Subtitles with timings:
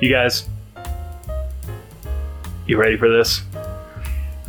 [0.00, 0.48] You guys,
[2.66, 3.42] you ready for this?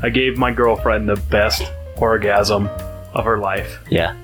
[0.01, 1.63] I gave my girlfriend the best
[1.97, 2.67] orgasm
[3.13, 4.15] of her life, Yeah.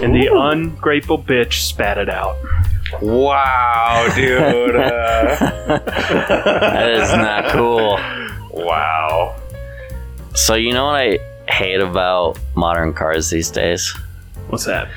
[0.00, 2.36] and the ungrateful bitch spat it out.
[3.02, 4.76] Wow, dude.
[4.76, 7.98] Uh, That is not cool.
[8.52, 9.34] wow.
[10.34, 11.18] So you know what I
[11.48, 13.92] hate about modern cars these days?
[14.48, 14.88] What's that?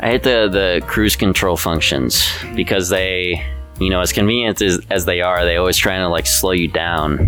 [0.00, 2.26] I hate the the cruise control functions
[2.56, 3.44] because they,
[3.82, 6.68] you know, as convenient as, as they are, they always trying to like slow you
[6.68, 7.26] down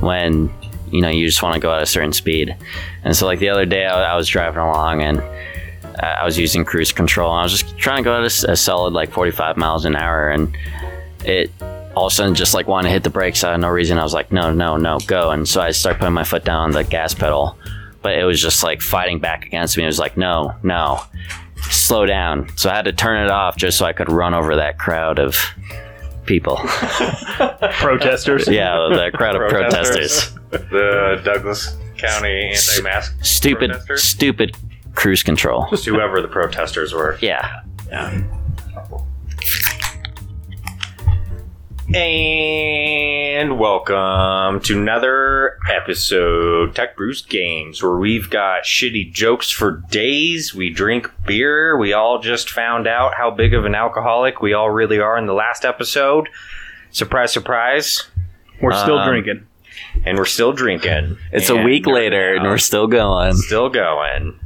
[0.00, 0.50] when
[0.90, 2.56] you know you just want to go at a certain speed.
[3.04, 6.38] And so like the other day, I, I was driving along and uh, I was
[6.38, 7.32] using cruise control.
[7.32, 10.28] And I was just trying to go at a solid like 45 miles an hour,
[10.28, 10.56] and
[11.24, 11.50] it
[11.96, 13.98] all of a sudden just like wanted to hit the brakes out of no reason.
[13.98, 15.30] I was like, no, no, no, go.
[15.30, 17.56] And so I started putting my foot down on the gas pedal,
[18.02, 19.84] but it was just like fighting back against me.
[19.84, 21.00] It was like, no, no,
[21.70, 22.54] slow down.
[22.58, 25.18] So I had to turn it off just so I could run over that crowd
[25.18, 25.38] of
[26.26, 26.56] people.
[27.80, 28.48] Protesters.
[28.48, 30.32] yeah, the crowd of protesters.
[30.50, 34.02] the Douglas County anti-mask Stupid, protesters?
[34.02, 34.56] stupid
[34.94, 35.66] cruise control.
[35.70, 37.18] Just whoever the protesters were.
[37.22, 37.60] Yeah.
[41.94, 50.52] And welcome to another episode Tech Brews Games, where we've got shitty jokes for days.
[50.52, 51.78] We drink beer.
[51.78, 55.26] We all just found out how big of an alcoholic we all really are in
[55.26, 56.28] the last episode.
[56.90, 58.08] Surprise, surprise.
[58.60, 59.46] We're still Um, drinking.
[60.04, 61.18] And we're still drinking.
[61.30, 63.34] It's a And week later and we're still going.
[63.34, 64.40] still going.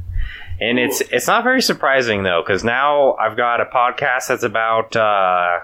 [0.59, 4.95] And it's it's not very surprising though, because now I've got a podcast that's about
[4.95, 5.61] uh,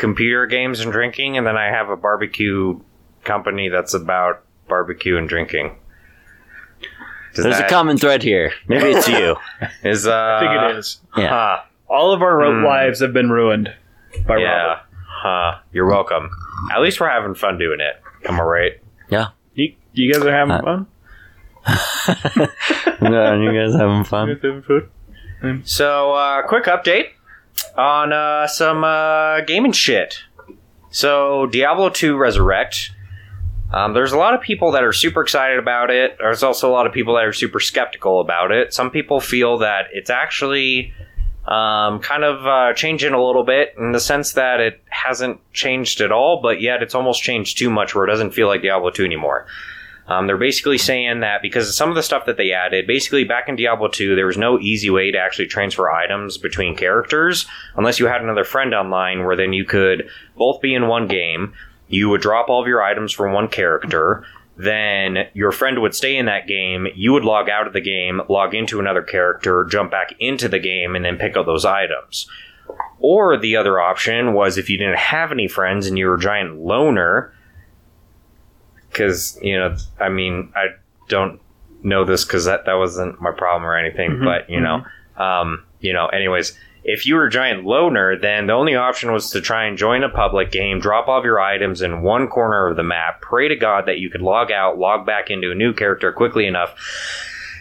[0.00, 2.80] computer games and drinking, and then I have a barbecue
[3.22, 5.76] company that's about barbecue and drinking.
[7.34, 8.52] Does There's a common thread here.
[8.66, 9.36] Maybe it's you.
[9.84, 11.00] is uh, I think it is.
[11.16, 11.28] Yeah.
[11.28, 12.64] Huh, All of our ro- Hmm.
[12.66, 13.72] lives have been ruined
[14.26, 14.48] by yeah.
[14.64, 14.82] Robert.
[15.06, 15.58] Huh.
[15.72, 16.30] You're welcome.
[16.72, 18.00] At least we're having fun doing it.
[18.28, 18.72] Am I right?
[19.10, 19.28] Yeah.
[19.54, 20.86] You, you guys are having Uh, fun?
[23.02, 24.28] yeah, you guys having fun?
[24.28, 25.62] having fun?
[25.64, 27.10] So, uh, quick update
[27.76, 30.18] on uh, some uh, gaming shit.
[30.90, 32.90] So, Diablo 2 Resurrect.
[33.72, 36.16] Um, there's a lot of people that are super excited about it.
[36.18, 38.74] There's also a lot of people that are super skeptical about it.
[38.74, 40.92] Some people feel that it's actually
[41.46, 46.00] um, kind of uh, changing a little bit in the sense that it hasn't changed
[46.00, 48.90] at all, but yet it's almost changed too much where it doesn't feel like Diablo
[48.90, 49.46] 2 anymore.
[50.10, 53.48] Um, they're basically saying that because some of the stuff that they added, basically back
[53.48, 58.00] in Diablo 2, there was no easy way to actually transfer items between characters unless
[58.00, 61.54] you had another friend online where then you could both be in one game.
[61.86, 64.24] You would drop all of your items from one character.
[64.56, 66.88] Then your friend would stay in that game.
[66.96, 70.58] You would log out of the game, log into another character, jump back into the
[70.58, 72.28] game, and then pick up those items.
[72.98, 76.20] Or the other option was if you didn't have any friends and you were a
[76.20, 77.32] giant loner,
[78.90, 80.66] because you know i mean i
[81.08, 81.40] don't
[81.82, 84.84] know this because that, that wasn't my problem or anything Mhm, but you know
[85.16, 89.30] um, you know anyways if you were a giant loner then the only option was
[89.30, 92.68] to try and join a public game drop all of your items in one corner
[92.68, 95.54] of the map pray to god that you could log out log back into a
[95.54, 96.74] new character quickly enough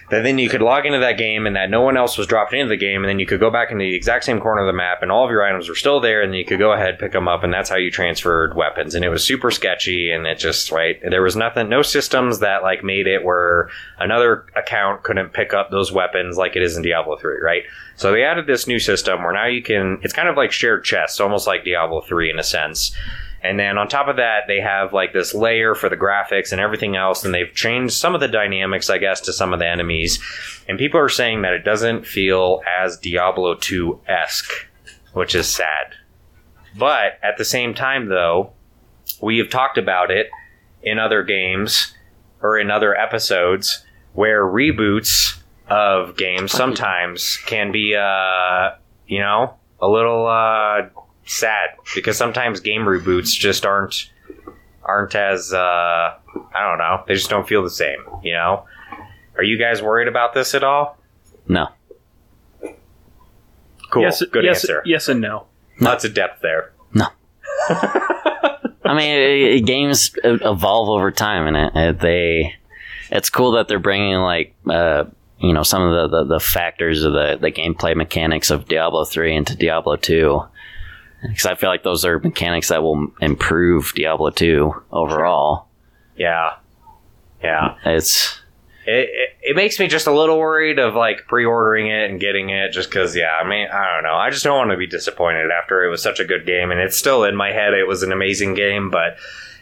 [0.09, 2.53] that then you could log into that game and that no one else was dropped
[2.53, 4.68] into the game and then you could go back in the exact same corner of
[4.68, 6.72] the map and all of your items were still there and then you could go
[6.74, 8.96] ahead pick them up and that's how you transferred weapons.
[8.96, 12.64] And it was super sketchy and it just right there was nothing no systems that
[12.64, 13.69] like made it where
[14.00, 17.64] another account couldn't pick up those weapons like it is in Diablo 3 right?
[17.96, 20.84] So they added this new system where now you can it's kind of like shared
[20.84, 22.96] chests almost like Diablo 3 in a sense
[23.41, 26.59] and then on top of that, they have like this layer for the graphics and
[26.59, 29.67] everything else, and they've changed some of the dynamics, I guess, to some of the
[29.67, 30.19] enemies.
[30.67, 34.51] And people are saying that it doesn't feel as Diablo 2 esque,
[35.13, 35.94] which is sad.
[36.77, 38.51] But at the same time, though,
[39.22, 40.29] we have talked about it
[40.83, 41.94] in other games
[42.41, 48.71] or in other episodes where reboots of games sometimes can be, uh,
[49.07, 50.89] you know, a little uh,
[51.29, 54.09] sad because sometimes game reboots just aren't
[54.83, 57.04] aren't as uh, I don't know.
[57.07, 58.00] They just don't feel the same.
[58.24, 58.65] You know.
[59.38, 60.98] Are you guys worried about this at all?
[61.48, 61.68] No.
[63.92, 64.04] Cool.
[64.04, 64.83] Yes, Good yes, answer.
[64.86, 65.45] Yes and no.
[65.80, 66.74] Lots of depth there.
[66.94, 67.07] No.
[67.69, 72.56] I mean, it, it- games evolve over time, and it, it- they.
[73.12, 75.06] It's cool that they're bringing like uh,
[75.39, 79.04] you know some of the, the, the factors of the, the gameplay mechanics of Diablo
[79.06, 80.44] three into Diablo two,
[81.21, 85.68] because I feel like those are mechanics that will improve Diablo two overall.
[86.16, 86.56] Yeah.
[87.44, 87.75] Yeah.
[87.86, 88.39] It's
[88.86, 92.50] It, it, it makes me just a little worried of like pre-ordering it and getting
[92.50, 94.16] it just because yeah i mean i don't know.
[94.16, 96.80] I just don't want to be disappointed after it was such a good game and
[96.80, 99.18] it's still in my head it was an amazing game but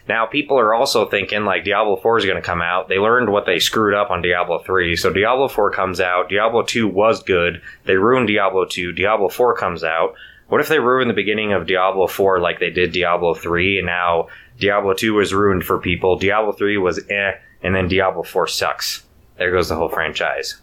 [0.08, 2.88] now people are also thinking like diablo 4 is going to come out.
[2.88, 6.30] They learned what they screwed up on diablo 3 so diablo 4 comes out.
[6.30, 7.62] Diablo 2 was good.
[7.84, 10.16] They ruined diablo 2 diablo 4 comes out
[10.48, 13.88] what if they ruin the beginning of diablo 4 like they did diablo 3 and
[13.88, 14.28] now
[14.60, 17.34] diablo 2 was ruined for people diablo 3 was eh
[17.64, 19.04] and then diablo 4 sucks
[19.38, 20.56] there goes the whole franchise.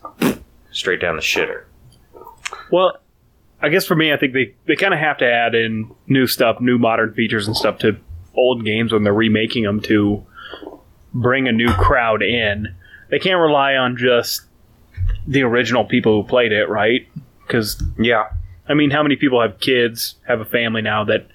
[0.73, 1.65] Straight down the shitter.
[2.71, 2.99] Well,
[3.63, 6.27] I guess for me, I think they, they kind of have to add in new
[6.27, 7.97] stuff, new modern features and stuff to
[8.35, 10.25] old games when they're remaking them to
[11.15, 12.75] bring a new crowd in.
[13.11, 14.43] They can't rely on just
[15.27, 17.09] the original people who played it, right?
[17.47, 18.25] Because, Yeah.
[18.69, 21.27] I mean, how many people have kids, have a family now that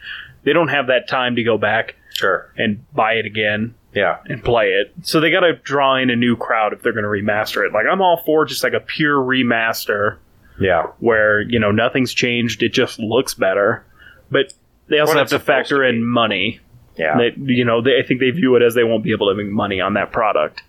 [0.43, 2.51] they don't have that time to go back Sure.
[2.57, 4.17] and buy it again Yeah.
[4.25, 4.93] and play it.
[5.03, 7.71] So they got to draw in a new crowd if they're going to remaster it.
[7.73, 10.17] Like, I'm all for just like a pure remaster
[10.59, 10.83] Yeah.
[10.99, 13.85] where you know nothing's changed it just looks better
[14.31, 14.53] but
[14.87, 16.59] they also have to factor to in money
[16.97, 17.15] Yeah.
[17.17, 19.35] they, you know they, i think they view it as they won't be able to
[19.35, 20.63] make money on that product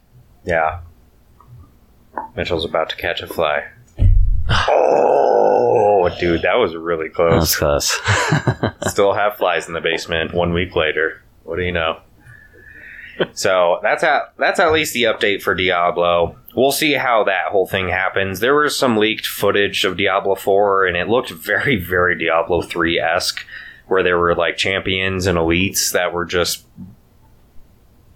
[0.44, 0.80] Yeah.
[2.36, 3.64] Mitchell's about to catch a fly.
[4.50, 7.56] Oh, dude, that was really close.
[7.56, 7.98] close.
[8.88, 11.22] Still have flies in the basement one week later.
[11.44, 12.00] What do you know?
[13.32, 16.36] so that's at that's at least the update for Diablo.
[16.56, 18.40] We'll see how that whole thing happens.
[18.40, 22.98] There was some leaked footage of Diablo 4 and it looked very, very Diablo 3
[22.98, 23.46] esque,
[23.86, 26.64] where there were like champions and elites that were just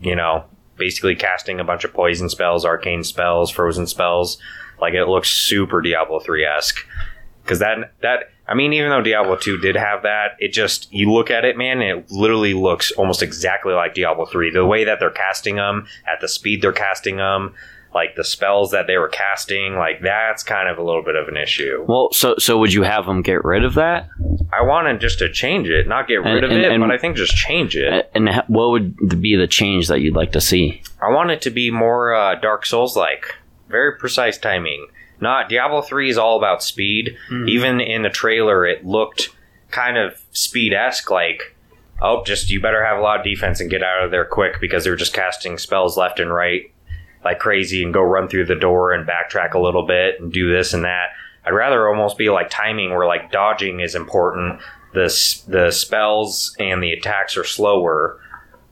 [0.00, 0.44] you know,
[0.76, 4.38] basically casting a bunch of poison spells, arcane spells, frozen spells.
[4.80, 6.86] Like it looks super Diablo 3 esque.
[7.42, 11.10] Because that that I mean, even though Diablo 2 did have that, it just you
[11.12, 14.50] look at it, man, it literally looks almost exactly like Diablo 3.
[14.50, 17.54] The way that they're casting them, at the speed they're casting them,
[17.94, 21.28] like the spells that they were casting, like that's kind of a little bit of
[21.28, 21.84] an issue.
[21.86, 24.08] well, so so would you have them get rid of that?
[24.52, 26.90] I wanted just to change it, not get rid And- of and- it, and- but
[26.90, 28.10] I think just change it.
[28.14, 30.82] And what would be the change that you'd like to see?
[31.02, 33.34] I want it to be more uh, Dark Souls like.
[33.74, 34.86] Very precise timing.
[35.20, 37.16] Not Diablo 3 is all about speed.
[37.28, 37.48] Hmm.
[37.48, 39.30] Even in the trailer, it looked
[39.72, 41.56] kind of speed esque like,
[42.00, 44.60] oh, just you better have a lot of defense and get out of there quick
[44.60, 46.70] because they're just casting spells left and right
[47.24, 50.52] like crazy and go run through the door and backtrack a little bit and do
[50.52, 51.08] this and that.
[51.44, 54.60] I'd rather almost be like timing where like dodging is important.
[54.92, 58.20] The, the spells and the attacks are slower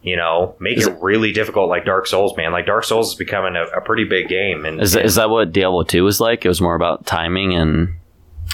[0.03, 2.53] you know, make Is it really difficult like Dark Souls, man.
[2.53, 5.53] Like Dark Souls is becoming a, a pretty big game, and Is, is that what
[5.53, 6.45] Diablo 2 was like?
[6.45, 7.95] It was more about timing and.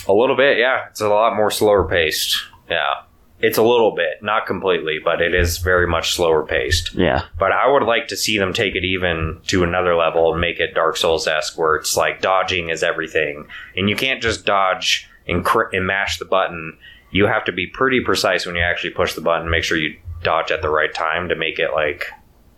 [0.06, 0.86] a little bit, yeah.
[0.90, 2.36] It's a lot more slower paced.
[2.70, 3.02] Yeah,
[3.40, 6.92] it's a little bit, not completely, but it is very much slower paced.
[6.94, 7.22] Yeah.
[7.38, 10.60] But I would like to see them take it even to another level and make
[10.60, 15.08] it Dark Souls esque, where it's like dodging is everything, and you can't just dodge
[15.26, 16.76] and, cr- and mash the button.
[17.10, 19.48] You have to be pretty precise when you actually push the button.
[19.48, 22.06] Make sure you dodge at the right time to make it like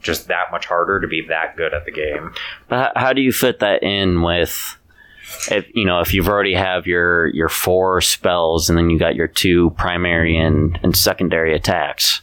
[0.01, 2.33] just that much harder to be that good at the game.
[2.69, 4.77] But how, do you fit that in with.
[5.49, 9.15] If you know, if you've already have your your four spells and then you got
[9.15, 12.23] your two primary and, and secondary attacks,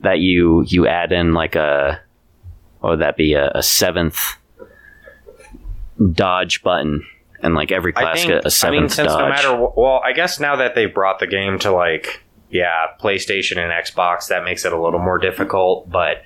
[0.00, 1.98] that you you add in like a,
[2.80, 4.36] what would that be a, a seventh
[6.12, 7.06] dodge button,
[7.40, 8.28] and like every I class think.
[8.28, 9.18] get a I seventh mean, since dodge.
[9.18, 9.72] no matter.
[9.74, 12.22] Well, I guess now that they've brought the game to like,
[12.52, 15.90] yeah, PlayStation and Xbox, that makes it a little more difficult.
[15.90, 16.22] But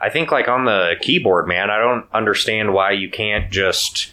[0.00, 4.12] I think like on the keyboard, man, I don't understand why you can't just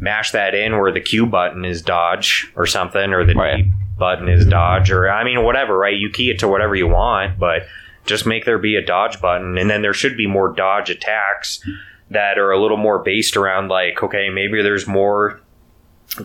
[0.00, 3.64] mash that in where the Q button is dodge or something, or the Right.
[3.64, 5.78] D button is dodge, or I mean, whatever.
[5.78, 5.96] Right?
[5.96, 7.62] You key it to whatever you want, but
[8.04, 11.64] just make there be a dodge button, and then there should be more dodge attacks
[12.10, 15.40] that are a little more based around like, okay, maybe there's more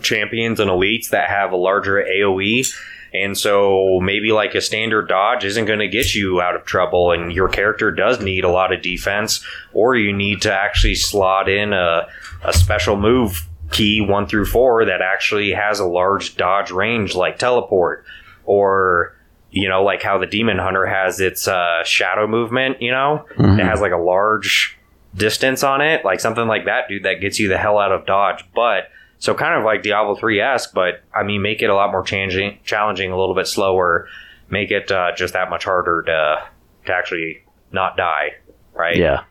[0.02, 2.74] champions and elites that have a larger AoE.
[3.14, 7.12] And so maybe like a standard dodge isn't going to get you out of trouble,
[7.12, 11.48] and your character does need a lot of defense, or you need to actually slot
[11.48, 12.08] in a,
[12.44, 17.38] a special move key one through four that actually has a large dodge range, like
[17.38, 18.04] teleport,
[18.44, 19.16] or
[19.50, 22.82] you know, like how the demon hunter has its uh, shadow movement.
[22.82, 23.60] You know, Mhm.
[23.60, 24.76] it has like a large
[25.14, 28.04] distance on it, like something like that, dude, that gets you the hell out of
[28.06, 28.44] dodge.
[28.52, 28.88] But
[29.24, 32.02] so kind of like Diablo three esque, but I mean, make it a lot more
[32.02, 34.06] challenging, challenging, a little bit slower,
[34.50, 36.46] make it uh, just that much harder to
[36.84, 38.34] to actually not die,
[38.74, 38.98] right?
[38.98, 39.24] yeah.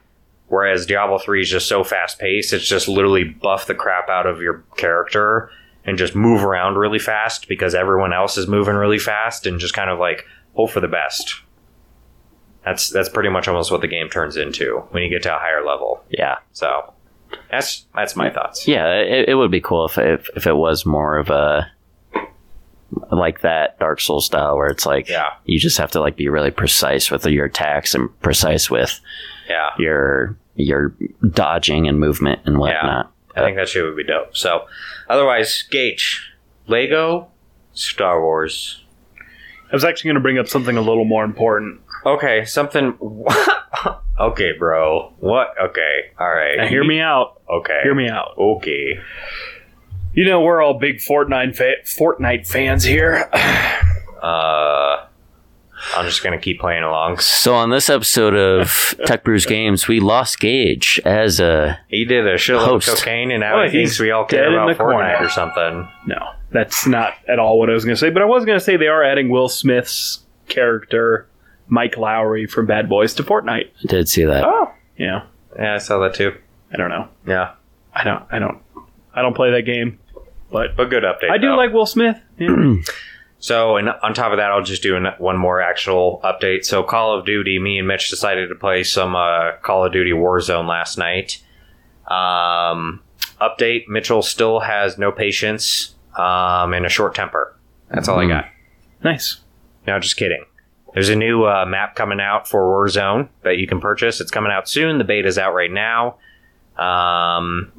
[0.47, 4.25] Whereas Diablo 3 is just so fast paced, it's just literally buff the crap out
[4.25, 5.51] of your character
[5.85, 9.75] and just move around really fast because everyone else is moving really fast and just
[9.75, 11.35] kind of like hope for the best.
[12.65, 15.39] That's that's pretty much almost what the game turns into when you get to a
[15.39, 16.03] higher level.
[16.09, 16.37] Yeah.
[16.51, 16.93] So
[17.51, 18.67] That's that's my thoughts.
[18.67, 21.69] Yeah, it, it would be cool if, if if it was more of a
[23.11, 25.29] like that Dark Souls style where it's like Yeah.
[25.45, 28.99] you just have to like be really precise with your attacks and precise with
[29.49, 29.69] Yeah.
[29.79, 30.93] your your
[31.31, 33.11] dodging and movement and whatnot.
[33.35, 34.37] I think that shit would be dope.
[34.37, 34.67] So,
[35.09, 36.31] otherwise, Gage,
[36.67, 37.29] Lego,
[37.73, 38.83] Star Wars.
[39.19, 41.81] I was actually going to bring up something a little more important.
[42.05, 42.97] Okay, something.
[44.19, 45.13] okay, bro.
[45.19, 45.49] What?
[45.61, 46.57] Okay, all right.
[46.57, 47.41] Now, hear me out.
[47.49, 47.79] Okay.
[47.83, 48.35] Hear me out.
[48.37, 48.99] Okay.
[50.13, 53.29] You know we're all big Fortnite fa- Fortnite fans here.
[54.23, 55.05] Uh,
[55.97, 57.17] I'm just gonna keep playing along.
[57.19, 62.25] So on this episode of Tech Brews Games, we lost Gage as a He did
[62.25, 62.87] a shitload Host.
[62.87, 64.99] of cocaine, and now Oh, he thinks we all care about the corner.
[65.03, 65.89] Fortnite or something.
[66.07, 68.11] No, that's not at all what I was going to say.
[68.11, 71.27] But I was going to say they are adding Will Smith's character,
[71.73, 73.69] Mike Lowrey from Bad Boys, to Fortnite.
[73.83, 74.43] I did see that.
[74.45, 75.23] Oh, Yeah,
[75.57, 76.37] yeah, I saw that too.
[76.71, 77.07] I don't know.
[77.25, 77.53] Yeah,
[77.93, 78.23] I don't.
[78.31, 78.61] I don't.
[79.15, 79.97] I don't play that game,
[80.51, 81.31] but but good update.
[81.31, 81.55] I do though.
[81.55, 82.17] like Will Smith.
[82.37, 82.75] Yeah.
[83.39, 86.63] So, and on top of that, I'll just do an, one more actual update.
[86.63, 90.11] So, Call of Duty, me and Mitch decided to play some uh, Call of Duty
[90.11, 91.43] Warzone last night.
[92.07, 93.01] Um,
[93.41, 97.53] update Mitchell still has no patience um, and a short temper.
[97.89, 98.45] That's all I got.
[99.03, 99.41] nice.
[99.85, 100.45] No, just kidding.
[100.93, 104.21] There's a new uh, map coming out for Warzone that you can purchase.
[104.21, 104.99] It's coming out soon.
[104.99, 106.17] The beta's out right now.
[106.77, 107.71] Um,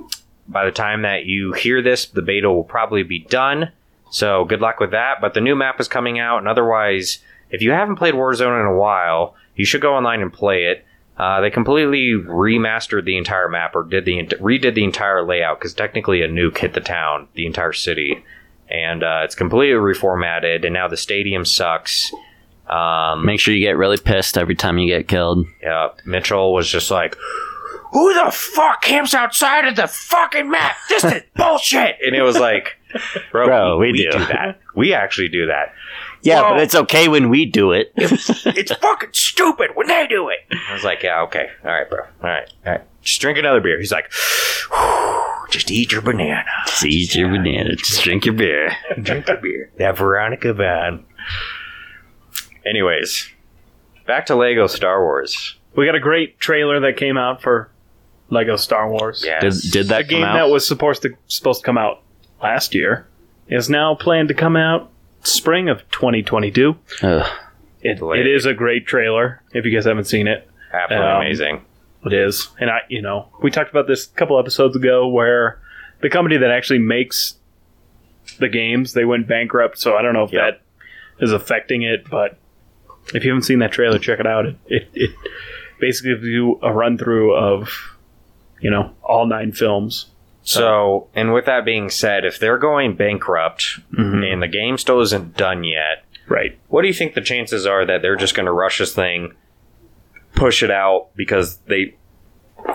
[0.49, 3.71] by the time that you hear this, the beta will probably be done.
[4.11, 5.21] So good luck with that.
[5.21, 7.19] But the new map is coming out, and otherwise,
[7.51, 10.85] if you haven't played Warzone in a while, you should go online and play it.
[11.17, 15.73] Uh, they completely remastered the entire map, or did the redid the entire layout because
[15.73, 18.25] technically a nuke hit the town, the entire city,
[18.69, 20.65] and uh, it's completely reformatted.
[20.65, 22.13] And now the stadium sucks.
[22.69, 25.47] Um, Make sure you get really pissed every time you get killed.
[25.63, 27.17] yeah, Mitchell was just like,
[27.93, 30.77] "Who the fuck camps outside of the fucking map?
[30.89, 32.77] This is bullshit." And it was like,
[33.33, 34.11] "Bro, Bro, we do.
[34.11, 34.61] that.
[34.75, 35.73] We actually do that.
[36.23, 36.55] Yeah, Whoa.
[36.55, 37.93] but it's okay when we do it.
[37.97, 40.39] It's fucking stupid when they do it."
[40.71, 42.81] I was like, "Yeah, okay, all right, bro, all right, all right.
[43.03, 44.11] Just drink another beer." He's like,
[45.51, 47.77] "Just eat your banana, Just eat your banana.
[47.77, 48.73] Just drink your beer.
[49.03, 51.05] drink your beer." That Veronica Van.
[52.67, 53.31] Anyways,
[54.07, 55.57] back to Lego Star Wars.
[55.77, 57.71] We got a great trailer that came out for
[58.31, 59.23] Lego Star Wars.
[59.25, 59.61] Yes.
[59.63, 60.35] Did, did that a game out?
[60.35, 62.03] that was supposed to supposed to come out
[62.43, 63.07] last year
[63.49, 64.91] is now planned to come out
[65.23, 66.77] spring of 2022.
[67.03, 67.27] Ugh.
[67.83, 69.43] It, it is a great trailer.
[69.53, 71.65] If you guys haven't seen it, absolutely Um, amazing.
[72.07, 72.49] it is.
[72.59, 75.61] And I, you know, we talked about this a couple episodes ago where
[76.01, 77.37] the company that actually makes
[78.39, 79.79] the games they went bankrupt.
[79.79, 80.61] So I don't know if Yep.
[81.19, 82.39] that is affecting it, but
[83.13, 84.47] if you haven't seen that trailer, check it out.
[84.47, 85.11] It it, it
[85.81, 87.71] basically gives you a run through of
[88.61, 90.07] you know all nine films.
[90.47, 94.31] So, and with that being said, if they're going bankrupt Mhm.
[94.31, 96.59] and the game still isn't done yet, Right.
[96.69, 99.33] what do you think the chances are that they're just going to rush this thing,
[100.35, 101.95] push it out because they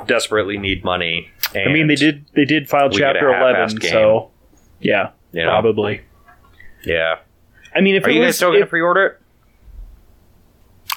[0.07, 1.29] desperately need money?
[1.55, 4.31] I mean, they did they did file we get a Chapter Eleven, so
[4.79, 6.01] yeah, You know, probably.
[6.83, 7.17] yeah.
[7.75, 9.18] I mean, if Are you was, guys still going to pre-order it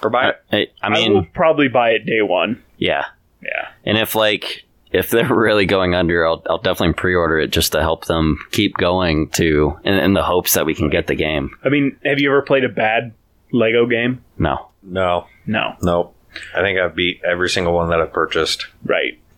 [0.04, 0.42] or buy it?
[0.52, 2.62] I, I I mean, will probably buy it day one.
[2.78, 3.06] yeah.
[3.42, 3.68] Yeah.
[3.85, 7.80] And if like if they're really going under, I'll I'll definitely pre-order it just to
[7.80, 11.50] help them keep going to in, in the hopes that we can get the game.
[11.64, 13.12] I mean, have you ever played a bad
[13.52, 14.23] Lego game?
[14.38, 14.68] No.
[14.82, 15.76] No, No.
[15.82, 16.12] no.
[16.56, 18.66] I think I've beat every single one that I've purchased.
[18.85, 19.18] Right.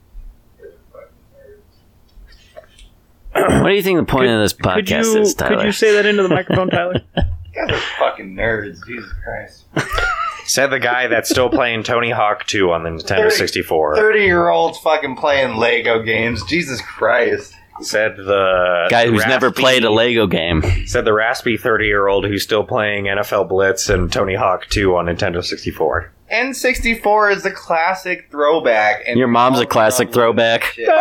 [3.34, 5.56] What do you think the point of this Could podcast you is, Tyler?
[5.56, 7.00] could you say that into the microphone, Tyler?
[7.56, 8.84] You guys are fucking nerds.
[8.84, 9.64] Jesus Christ.
[10.46, 13.96] Said the guy that's still playing Tony Hawk 2 on the Nintendo 64.
[13.96, 16.42] 30 year olds fucking playing Lego games.
[16.44, 17.54] Jesus Christ.
[17.80, 20.62] Said the Guy who's never played a Lego game.
[20.86, 24.94] Said the raspy 30 year old who's still playing NFL Blitz and Tony Hawk 2
[24.94, 26.12] on Nintendo 64.
[26.32, 29.02] N64 is a classic throwback.
[29.06, 30.64] And Your mom's a classic throwback.
[30.64, 30.88] Shit.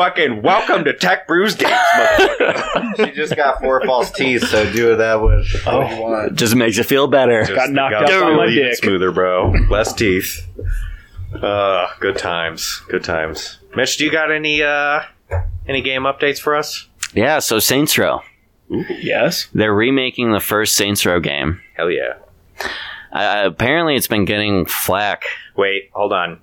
[0.00, 2.96] Fucking welcome to Tech Brews Games, motherfucker.
[2.96, 6.34] She just got four false teeth, so do with that what, what you want.
[6.36, 7.42] Just makes you feel better.
[7.42, 8.76] Just Got knocked gotta out by my dick.
[8.76, 9.50] Smoother, bro.
[9.68, 10.48] Less teeth.
[11.34, 12.80] Uh, good times.
[12.88, 13.58] Good times.
[13.76, 15.02] Mitch, do you got any uh
[15.68, 16.88] any game updates for us?
[17.12, 18.22] Yeah, so Saints Row.
[18.70, 19.48] yes.
[19.52, 21.60] They're remaking the first Saints Row game.
[21.74, 22.14] Hell yeah.
[23.12, 25.24] Uh, apparently, it's been getting flack.
[25.56, 26.40] Wait, hold on.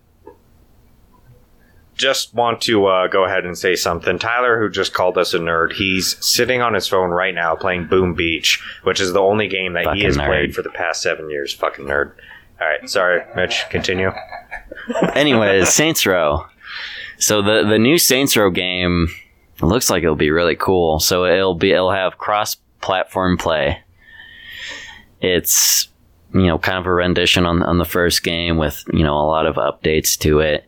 [1.98, 4.20] Just want to uh, go ahead and say something.
[4.20, 7.88] Tyler, who just called us a nerd, he's sitting on his phone right now playing
[7.88, 10.28] Boom Beach, which is the only game that Fucking he has nerd.
[10.28, 11.54] played for the past seven years.
[11.54, 12.14] Fucking nerd.
[12.62, 13.66] All right, sorry, Mitch.
[13.70, 14.12] Continue.
[15.14, 16.46] Anyways, Saints Row.
[17.20, 19.08] So the the new Saints Row game
[19.62, 21.00] looks like it'll be really cool.
[21.00, 23.80] So it'll be it'll have cross platform play.
[25.22, 25.88] It's
[26.34, 29.26] you know kind of a rendition on on the first game with you know a
[29.28, 30.67] lot of updates to it.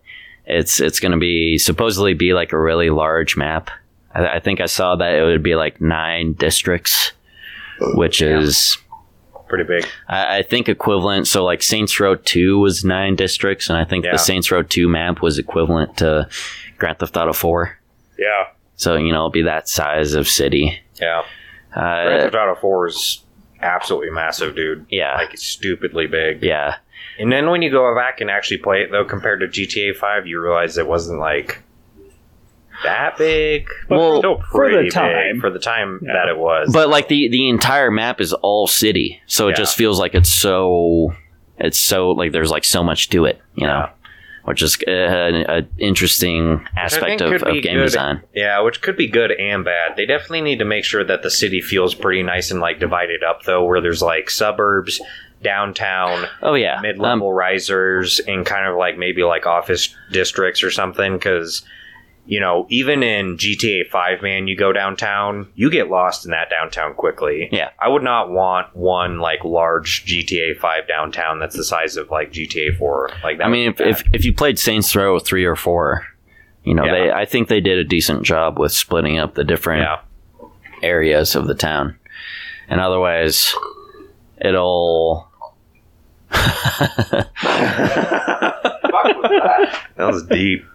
[0.49, 3.69] It's it's going to be supposedly be like a really large map.
[4.13, 7.11] I, I think I saw that it would be like nine districts,
[7.95, 8.77] which is
[9.47, 9.83] Pretty big.
[10.07, 11.27] I, I think equivalent.
[11.27, 14.11] So like Saints Row Two was nine districts, and I think Yeah.
[14.11, 16.27] the Saints Row Two map was equivalent to
[16.77, 17.77] Grand Theft Auto Four.
[18.17, 20.79] Yeah, So you know, it'll be that size of city.
[21.01, 21.23] yeah.
[21.75, 23.23] Uh, Grand Theft Auto Four is
[23.61, 24.85] absolutely massive, dude.
[24.89, 26.43] yeah, Like it's stupidly big.
[26.43, 26.75] yeah,
[27.19, 30.25] And then when you go back and actually play it, though, compared to GTA Five,
[30.25, 31.61] you realize it wasn't like
[32.83, 33.67] that big.
[33.89, 35.39] But Well, Still for the pretty big time.
[35.41, 36.13] for the time Yeah.
[36.13, 36.71] that it was.
[36.71, 39.57] but like the the entire map is all city, so it Yeah.
[39.57, 41.13] just feels like it's so
[41.57, 43.89] it's so like there's like so much to it, you know, Yeah.
[44.45, 47.83] which is uh, an, an interesting aspect of, of game good.
[47.83, 48.21] design.
[48.33, 49.97] Yeah, which could be good and bad.
[49.97, 53.23] They definitely need to make sure that the city feels pretty nice and like divided
[53.25, 55.01] up though, where there's like suburbs,
[55.41, 60.71] downtown, Oh yeah, mid-level Um, risers, and kind of like maybe like office districts or
[60.71, 61.13] something.
[61.13, 61.63] Because
[62.25, 66.47] you know, even in GTA Five, man, you go downtown, you get lost in that
[66.49, 67.49] downtown quickly.
[67.51, 67.69] Yeah.
[67.79, 72.31] I would not want one like large GTA Five downtown that's the size of like
[72.31, 73.09] GTA Four.
[73.23, 73.47] Like that.
[73.47, 76.05] I mean, if, if if you played Saints Row three or four,
[76.63, 76.91] you know, Yeah.
[76.91, 80.47] they I think they did a decent job with splitting up the different yeah.
[80.83, 81.97] areas of the town,
[82.67, 83.55] and otherwise,
[84.39, 85.28] it'll.
[89.95, 90.65] That was deep.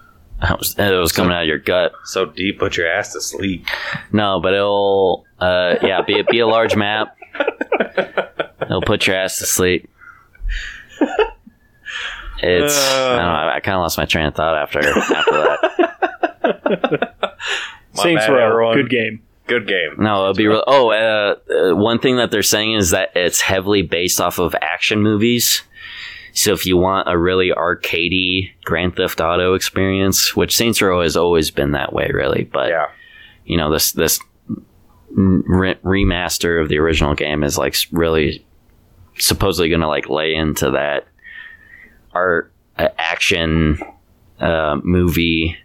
[0.40, 1.92] That was, it was coming out of your gut.
[2.04, 3.66] So deep, put your ass to sleep.
[4.12, 7.16] No, but it'll, uh, yeah, be be a large map.
[8.62, 9.88] It'll put your ass to sleep.
[12.42, 13.52] It's I don't know.
[13.54, 15.60] I, kind of lost my train of thought after after that.
[17.94, 18.74] My Saints Row, everyone.
[18.76, 19.22] good game.
[19.46, 19.96] Good game.
[19.98, 20.64] No, it'll be real.
[20.66, 24.54] Oh, uh, uh, one thing that they're saying is that it's heavily based off of
[24.62, 25.62] action movies.
[26.32, 31.16] So if you want a really arcadey Grand Theft Auto experience, which Saints Row has
[31.16, 32.86] always been that way, really, but Yeah.
[33.44, 34.18] you know this this
[35.10, 38.44] re- remaster of the original game is like really
[39.18, 41.06] supposedly going to like lay into that
[42.12, 43.78] art uh, action
[44.40, 45.56] uh, movie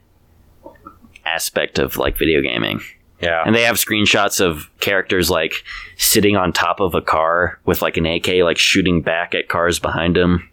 [1.26, 2.82] aspect of like video gaming.
[3.22, 3.44] Yeah.
[3.46, 5.54] And they have screenshots of characters like
[5.98, 9.78] sitting on top of a car with like an AK, like shooting back at cars
[9.80, 10.50] behind them.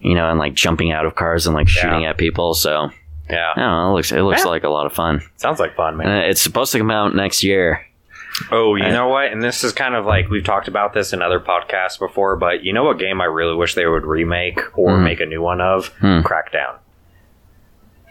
[0.00, 2.10] You know, and like jumping out of cars and like shooting Yeah.
[2.10, 2.54] at people.
[2.54, 2.90] So
[3.28, 3.52] yeah.
[3.56, 3.90] I know.
[3.90, 4.50] It looks it looks Yeah.
[4.50, 5.20] like a lot of fun.
[5.36, 6.08] Sounds like fun, man.
[6.08, 7.84] And it's supposed to come out next year.
[8.52, 9.32] Oh, you I- know what?
[9.32, 12.62] And this is kind of like we've talked about this in other podcasts before, but
[12.62, 15.04] you know what game I really wish they would remake or Hmm.
[15.04, 15.88] make a new one of?
[16.00, 16.20] Hmm.
[16.20, 16.76] Crackdown.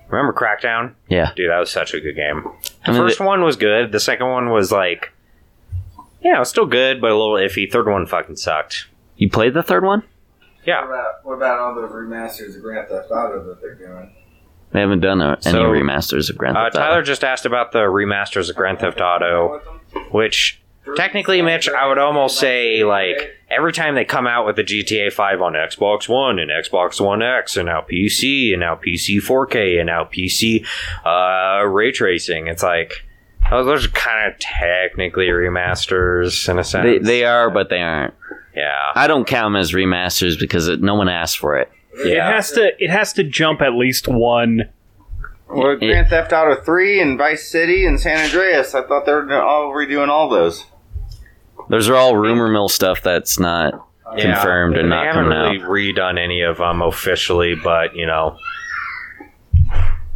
[0.10, 0.94] Remember Crackdown?
[1.10, 1.32] Yeah.
[1.36, 2.44] Dude, that was such a good game.
[2.44, 3.92] The I mean, first one was good.
[3.92, 5.12] The second one was like,
[6.22, 7.70] yeah, it was still good, but a little iffy.
[7.72, 8.88] Third one fucking sucked.
[9.18, 10.00] You played the third one?
[10.02, 10.08] What
[10.66, 10.86] Yeah.
[10.86, 14.12] about, what about all the remasters of Grand Theft Auto that they're doing?
[14.72, 16.86] They haven't done uh, any So, remasters of Grand Uh, Theft Auto.
[16.86, 19.62] Tyler just asked about the remasters of Grand Theft Auto,
[20.12, 20.62] which
[20.96, 25.12] technically, Mitch, I would almost say like every time they come out with the GTA
[25.12, 29.80] 5 on Xbox One and Xbox One X and now PC and now PC 4K
[29.80, 30.66] and now PC
[31.06, 33.06] uh, ray tracing, it's like
[33.52, 36.84] oh, those are kind of technically remasters in a sense.
[36.84, 38.14] They, they are, but they aren't.
[38.56, 41.72] yeah, I don't count them as remasters because it, no one asked for it.
[41.98, 44.70] It has to it has to jump at least one.
[45.48, 49.42] Well, Grand Theft Auto 3 and Vice City and San Andreas, I thought they were
[49.42, 50.66] all redoing all those.
[51.70, 53.74] Those are all rumor mill stuff that's not
[54.16, 54.34] Yeah.
[54.36, 58.38] confirmed and they not haven't coming really redone any of them officially, but you know,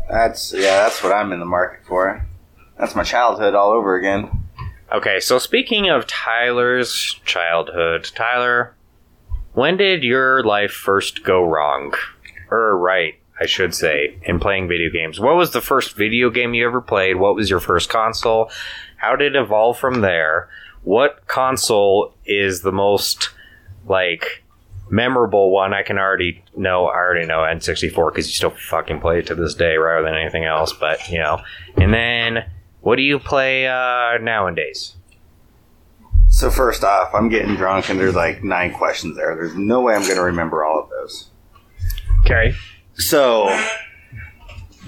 [0.10, 2.26] That's yeah, that's what I'm in the market for.
[2.78, 4.30] That's my childhood all over again.
[4.92, 8.74] Okay, so speaking of Tyler's childhood, Tyler,
[9.54, 11.94] when did your life first go wrong?
[12.50, 15.20] Or right, I should say, in playing video games.
[15.20, 17.18] What was the first video game you ever played?
[17.18, 18.50] What was your first console?
[18.98, 20.50] How did it evolve from there?
[20.90, 23.30] What console is the most
[23.86, 24.44] like
[24.90, 25.72] memorable one?
[25.72, 26.88] I can already know.
[26.88, 30.16] I already know N64 because you still fucking play it to this day rather than
[30.16, 30.74] anything else.
[30.74, 31.42] But you know,
[31.78, 32.50] and then
[32.82, 34.96] what do you play uh, nowadays?
[36.32, 39.36] So first off, I'm getting drunk and there's like nine questions there.
[39.36, 41.30] There's no way I'm going to remember all of those.
[42.26, 42.56] Okay.
[42.96, 43.46] So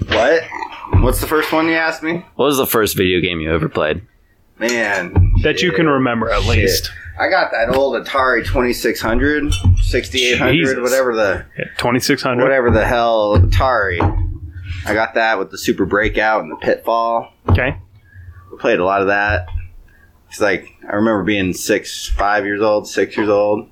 [0.08, 0.42] What?
[0.94, 2.24] What's the first one you asked me?
[2.34, 4.02] What was the first video game you ever played?
[4.58, 5.31] Man.
[5.42, 6.56] That you can remember at Shit.
[6.58, 6.92] least.
[7.18, 9.52] I got that old Atari 2600,
[9.82, 10.78] 6800, Jesus.
[10.80, 11.44] whatever the
[11.76, 12.42] Twenty six hundred.
[12.44, 14.00] whatever the hell Atari.
[14.86, 17.32] I got that with the Super Breakout and the Pitfall.
[17.50, 17.76] Okay.
[18.50, 19.46] We played a lot of that.
[20.28, 23.68] It's like I remember being six, five years old, six years old.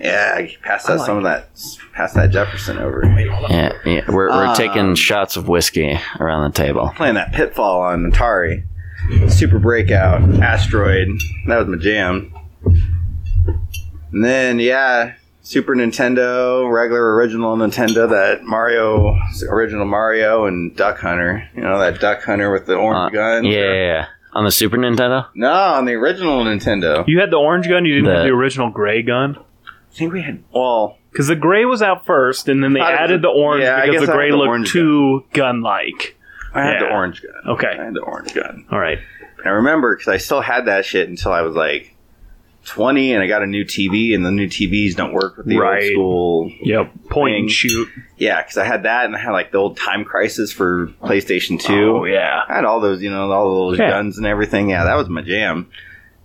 [0.00, 1.50] Yeah, I passed that I like some of that,
[1.92, 3.02] passed that Jefferson over.
[3.06, 4.00] Yeah, yeah.
[4.08, 6.90] We're, we're Um, taking shots of whiskey around the table.
[6.96, 8.64] Playing that Pitfall on Atari,
[9.28, 11.08] Super Breakout, Asteroid.
[11.46, 12.32] That was my jam.
[14.12, 19.16] And then yeah, Super Nintendo, regular original Nintendo, that Mario,
[19.48, 21.48] original Mario and Duck Hunter.
[21.54, 23.44] You know that Duck Hunter with the Uh, orange gun.
[23.44, 24.06] yeah, yeah, yeah.
[24.32, 25.26] On the Super Nintendo?
[25.34, 27.04] No, on the original Nintendo.
[27.08, 27.84] You had the orange gun.
[27.84, 29.36] You didn't The- have the original gray gun.
[29.66, 30.42] I think we had.
[30.54, 33.28] Well, Because the gray was out first, and then they Thought was added a- the
[33.28, 36.16] orange yeah, because the gray the looked orange too gun like.
[36.54, 37.32] I had the orange gun.
[37.54, 37.76] Okay.
[37.78, 38.66] I had the orange gun.
[38.70, 38.98] All right.
[39.38, 41.94] And I remember because I still had that shit until I was like
[42.66, 45.56] 20 and I got a new TV and the new TVs don't work with the
[45.58, 45.92] Right.
[45.96, 46.52] old school.
[46.62, 46.90] Yep.
[47.08, 47.88] Point and shoot.
[48.18, 51.58] Yeah, because I had that and I had like the old Time Crisis for PlayStation
[51.60, 51.72] 2.
[52.00, 52.42] Oh yeah.
[52.48, 53.88] I had all those, you know, all those Yeah.
[53.90, 54.68] guns and everything.
[54.70, 55.68] Yeah, that was my jam.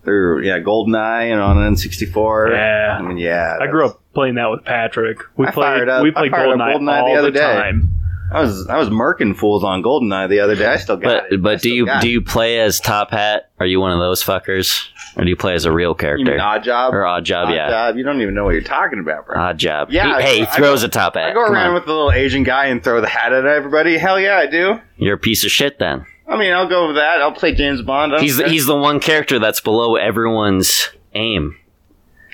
[0.03, 2.51] Through, yeah, GoldenEye, know, on an N64.
[2.51, 2.97] Yeah.
[2.99, 3.57] I mean, yeah.
[3.59, 5.17] I grew up playing that with Patrick.
[5.35, 5.63] We I played.
[5.65, 7.53] fired up- we played GoldenEye, GoldenEye all the other the day.
[7.53, 7.89] time.
[8.35, 10.65] I was I was murking fools on GoldenEye the other day.
[10.67, 11.41] I still got But it.
[11.41, 12.03] But do you do it.
[12.05, 13.49] you play as Top Hat?
[13.59, 14.87] Are you one of those fuckers?
[15.17, 16.31] Or do you play as a real You character?
[16.31, 16.93] mean odd job?
[16.93, 17.69] or odd job, Odd yeah.
[17.69, 17.95] job.
[17.95, 19.39] You don't even know what you're talking about, bro.
[19.39, 19.87] Odd job.
[19.89, 21.29] Yeah, He- hey, he throws go- a top hat.
[21.29, 23.97] I go around with the little Asian guy and throw the hat at everybody.
[23.97, 24.81] Hell yeah, I do.
[24.97, 26.05] You're a piece of shit then.
[26.27, 27.21] I mean, I'll go with that.
[27.21, 28.11] I'll play James Bond.
[28.19, 31.55] He's the, he's the one character that's below everyone's aim.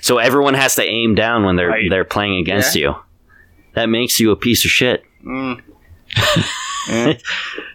[0.00, 1.88] So everyone has to aim down when they're Right.
[1.88, 2.96] they're playing against you.
[3.74, 5.04] That makes you a piece of shit.
[5.24, 5.60] Mm.
[6.88, 7.14] Eh,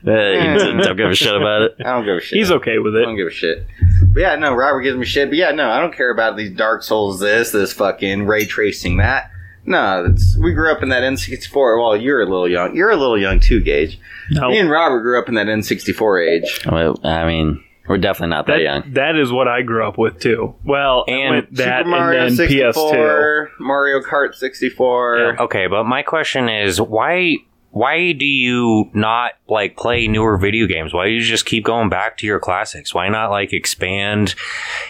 [0.06, 1.76] Uh, you don't- don't give a shit about it.
[1.80, 2.38] I don't give a shit.
[2.38, 3.04] He's okay with I it.
[3.04, 3.66] don't give a shit.
[4.14, 5.30] But yeah, no, Robert gives me shit.
[5.30, 7.20] But yeah, no, I don't care about these Dark Souls.
[7.20, 8.98] This, this fucking ray tracing.
[8.98, 9.32] That.
[9.66, 11.82] No, that's, we grew up in that N64.
[11.82, 12.76] Well, you're a little young.
[12.76, 14.00] You're a little young too, Gage.
[14.32, 14.50] No.
[14.50, 16.66] Me and Robert grew up in that N64 age.
[16.70, 18.94] Well, I mean, we're definitely not that, That, young.
[18.94, 20.56] that is what I grew up with too.
[20.66, 23.48] Well, And went that Super Mario and then PS2.
[23.60, 25.42] Mario Kart 64.
[25.44, 27.38] Okay, but my question is why
[27.72, 30.94] why do you not like play newer video games?
[30.94, 32.94] Why do you just keep going back to your classics?
[32.94, 34.34] Why not like expand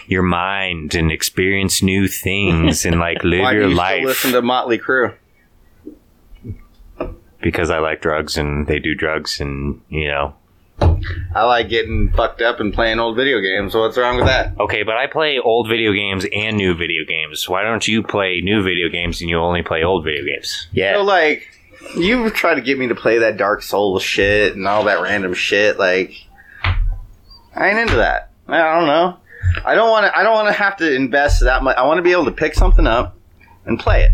[0.06, 3.96] your mind and experience new things and like live Why your do you life?
[3.98, 5.14] still listen to Motley Crue?
[7.40, 10.34] because I like drugs and they do drugs and you know.
[11.34, 13.72] I like getting fucked up and playing old video games.
[13.72, 14.58] So what's wrong with that?
[14.60, 17.48] Okay, but I play old video games and new video games.
[17.48, 20.68] Why don't you play new video games and you only play old video games?
[20.72, 20.94] Yeah.
[20.94, 21.48] So like,
[21.96, 25.34] you try to get me to play that Dark Souls shit and all that random
[25.34, 25.78] shit.
[25.78, 26.14] Like,
[26.62, 28.30] I ain't into that.
[28.46, 29.18] I don't know.
[29.64, 30.16] I don't want to.
[30.16, 31.76] I don't want to have to invest that much.
[31.76, 33.16] I want to be able to pick something up
[33.64, 34.12] and play it.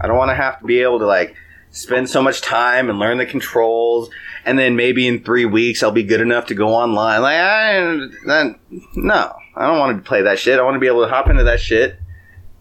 [0.00, 1.34] I don't want to have to be able to like
[1.70, 4.10] spend so much time and learn the controls,
[4.44, 7.22] and then maybe in three weeks I'll be good enough to go online.
[7.22, 7.80] Like, I
[8.26, 8.58] that,
[8.94, 10.58] no, I don't want to play that shit.
[10.58, 11.98] I want to be able to hop into that shit,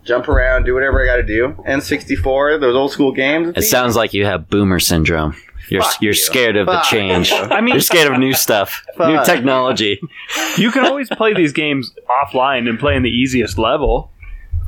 [0.08, 1.50] jump around, do whatever I got to do.
[1.67, 3.54] N64, those old school games.
[3.56, 5.36] It sounds like you have boomer syndrome.
[5.70, 6.17] You're Fuck you're you.
[6.20, 7.30] scared of the change.
[7.30, 7.36] you.
[7.38, 9.26] I mean, You're scared of new stuff, new Fuck.
[9.26, 10.00] technology.
[10.58, 14.12] you can always play these games offline and play in the easiest level.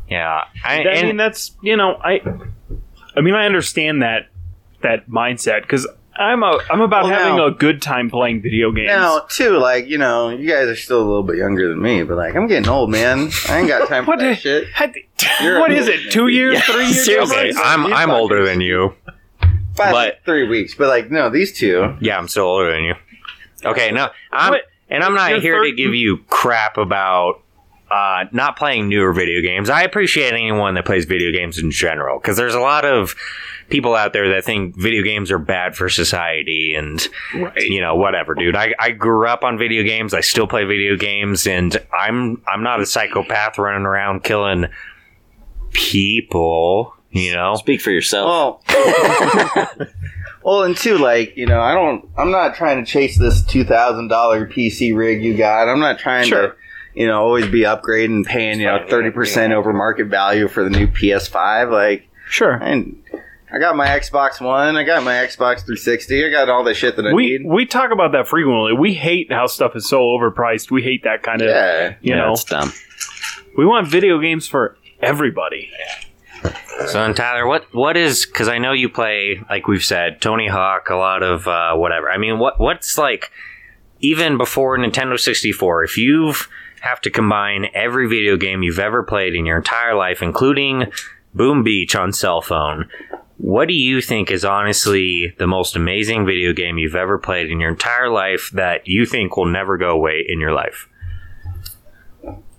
[0.09, 2.19] Yeah, I, I and- mean, that's you know, I,
[3.15, 4.27] I mean, I understand that
[4.81, 5.87] that mindset because
[6.19, 8.87] I'm a I'm about Well, having now- a good time playing video games.
[8.87, 12.03] Now, too, like, you know, you guys are still a little bit younger than me,
[12.03, 13.29] but like, I'm getting old, man.
[13.47, 14.67] I ain't got time for What that the- shit.
[14.73, 14.95] Had-
[15.41, 16.11] You're what it?
[16.11, 17.05] Two years, Yeah, three years?
[17.05, 17.37] seriously.
[17.37, 17.51] okay.
[17.63, 18.93] I'm I'm older than you.
[19.75, 21.95] Five, but- three weeks, but like, no, these two.
[22.01, 22.95] Yeah, I'm still older than you.
[23.63, 24.61] Okay, no, I'm What?
[24.89, 27.41] and I'm not You're here to give you crap about
[27.89, 29.69] uh, not playing newer video games.
[29.69, 33.15] I appreciate anyone that plays video games in general because there's a lot of
[33.69, 37.07] people out there that think video games are bad for society and
[37.57, 38.55] you know whatever, dude.
[38.55, 40.13] I, I grew up on video games.
[40.13, 44.65] I still play video games, and I'm I'm not a psychopath running around killing
[45.71, 46.93] people.
[47.11, 48.61] You know, Speak for yourself.
[48.69, 49.73] Well,
[50.43, 54.07] well, and two, like, you know, I don't, I'm not trying to chase this $2,000
[54.53, 55.67] PC rig you got.
[55.67, 56.49] I'm not trying Sure.
[56.49, 56.55] to,
[56.93, 60.85] you know, always be upgrading paying, you know, 30% over market value for the new
[60.85, 61.71] PS5.
[61.71, 62.53] Like, Sure.
[62.53, 63.01] and
[63.51, 66.95] I got my Xbox One, I got my Xbox 360, I got all the shit
[66.97, 67.45] that I We need.
[67.45, 68.73] we talk about that frequently.
[68.73, 70.69] We hate how stuff is so overpriced.
[70.69, 71.49] We hate that kind of.
[71.49, 71.95] Yeah.
[72.01, 72.71] You yeah, know, it's dumb.
[73.57, 75.71] we want video games for everybody.
[76.87, 78.25] So then, Tyler, what what is?
[78.25, 82.09] Because I know you play, like we've said, Tony Hawk, a lot of uh, whatever.
[82.09, 83.31] I mean, what what's like
[83.99, 85.83] even before Nintendo sixty four?
[85.83, 86.47] If you've
[86.81, 90.85] have to combine every video game you've ever played in your entire life, including
[91.33, 92.89] Boom Beach on cell phone.
[93.39, 97.61] What do you think is honestly the most amazing video game you've ever played in
[97.61, 100.89] your entire life that you think will never go away in your life?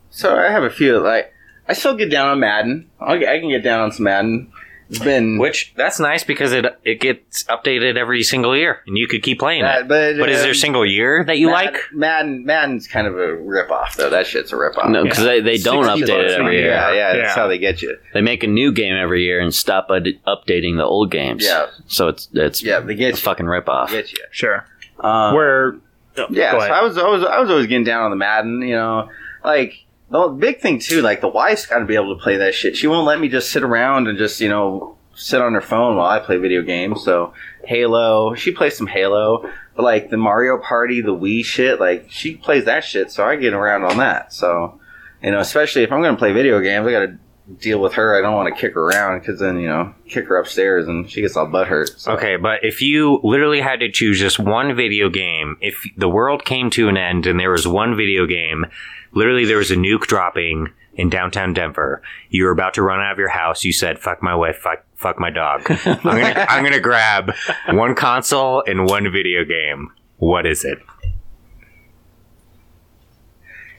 [0.09, 0.99] So I have a few.
[0.99, 1.35] Like
[1.69, 2.91] I still get down on Madden.
[2.99, 4.51] I can get down on some Madden.
[4.91, 9.07] It's been Which that's nice because it it gets updated every single year, and you
[9.07, 9.87] could keep playing it.
[9.89, 11.83] but, But is there a um, single year that you Madden, like?
[11.93, 12.45] Madden?
[12.45, 14.11] Madden's kind of a rip off though.
[14.11, 14.91] That shit's a rip off.
[14.91, 16.65] No, because they, they don't update it every year.
[16.65, 16.71] year.
[16.73, 17.35] Yeah, yeah, that's Yeah.
[17.41, 17.97] how they get you.
[18.13, 21.45] They make a new game every year and stop ud- updating the old games.
[21.45, 21.67] Yeah.
[21.87, 23.17] So it's it's Yeah, they a you.
[23.17, 23.91] fucking ripoff.
[23.91, 24.19] Get you.
[24.33, 24.67] Sure.
[24.99, 25.77] Um, Where?
[26.19, 26.59] oh, Yeah, so.
[26.59, 28.61] I was, I was, I was always getting down on the Madden.
[28.63, 29.09] You know,
[29.45, 31.03] like the big thing too.
[31.03, 32.77] Like the wife's got to be able to play that shit.
[32.77, 35.97] She won't let me just sit around and just you know sit on her phone
[35.97, 37.03] while I play video games.
[37.05, 37.33] So
[37.65, 42.37] Halo, she plays some Halo, but like the Mario Party, the Wii shit, like she
[42.37, 43.11] plays that shit.
[43.11, 44.33] So I get around on that.
[44.33, 44.81] So
[45.23, 47.19] you know, especially if I'm to play video games, I got to
[47.59, 48.17] deal with her.
[48.17, 51.11] I don't want to kick her around because then you know kick her upstairs and
[51.11, 52.01] she gets all butt hurt.
[52.01, 52.13] So.
[52.13, 56.45] Okay, but if you literally had to choose just one video game, if the world
[56.45, 58.67] came to an end and there was one video game,
[59.13, 63.13] literally there was a nuke dropping in downtown Denver, you were about to run out
[63.13, 65.63] of your house, you said, fuck my wife, fuck, fuck my dog.
[65.87, 67.33] I'm gonna, I'm gonna grab
[67.69, 69.91] one console and one video game.
[70.19, 70.79] What is it?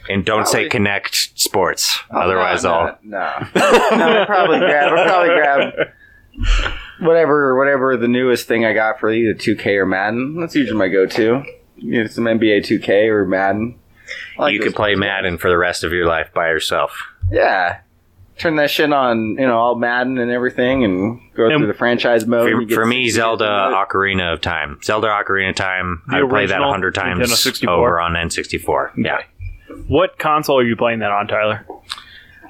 [0.09, 1.99] And don't say Kinect Sports.
[2.11, 2.97] Oh, Otherwise, no, I'll.
[3.03, 3.97] no, no.
[3.97, 4.91] no I'll probably grab.
[4.93, 5.73] I'll probably grab
[7.01, 10.39] whatever, whatever the newest thing I got for either 2K or Madden.
[10.39, 11.43] That's usually my go-to.
[11.77, 13.79] You know, some NBA 2K or Madden.
[14.37, 14.99] Like you could play games.
[15.01, 17.01] Madden for the rest of your life by yourself.
[17.31, 17.79] Yeah,
[18.37, 19.37] turn that shit on.
[19.39, 22.69] You know, all Madden and everything, and go And through the franchise mode.
[22.69, 23.45] For, for me, Zelda.
[23.45, 24.79] Ocarina of Time.
[24.83, 26.01] Zelda Ocarina of Time.
[26.07, 28.91] The I played that a hundred times over on N64.
[28.97, 29.21] Yeah.
[29.87, 31.65] What console are you playing that on, Tyler?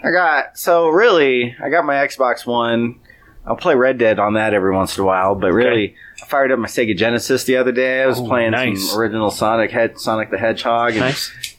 [0.04, 3.00] I got so really, I got my Xbox One.
[3.46, 6.52] I'll play Red Dead on that every once in a while, but really, I fired
[6.52, 8.04] up my Sega Genesis the other day.
[8.04, 8.90] I was Oh, playing nice.
[8.92, 11.56] some original Sonic Head, Sonic the Hedgehog, and Nice.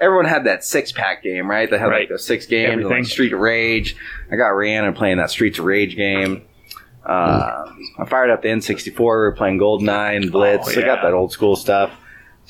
[0.00, 1.68] everyone had that six pack game, right?
[1.70, 2.00] They had Right.
[2.00, 3.96] like those six games, and, like Street of Rage.
[4.30, 6.42] I got Rihanna playing that Streets of Rage game.
[7.04, 7.64] Uh,
[7.98, 8.96] I fired up the N64.
[8.98, 10.76] We were playing GoldenEye and Blitz.
[10.76, 11.90] Oh, I got that old school stuff.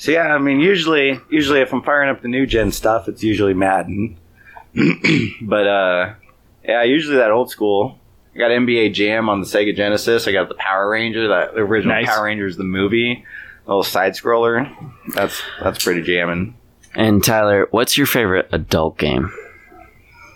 [0.03, 3.23] So yeah, I mean, usually, usually if I'm firing up the new gen stuff, it's
[3.23, 4.17] usually Madden.
[5.41, 6.13] but uh,
[6.61, 7.97] yeah, usually that old school.
[8.35, 10.27] I got NBA Jam on the Sega Genesis.
[10.27, 12.07] I got the Power Ranger, that the original Nice.
[12.07, 13.23] Power Rangers the movie,
[13.65, 14.69] little side scroller.
[15.15, 16.57] That's that's pretty jamming.
[16.93, 19.31] And Tyler, what's your favorite adult game?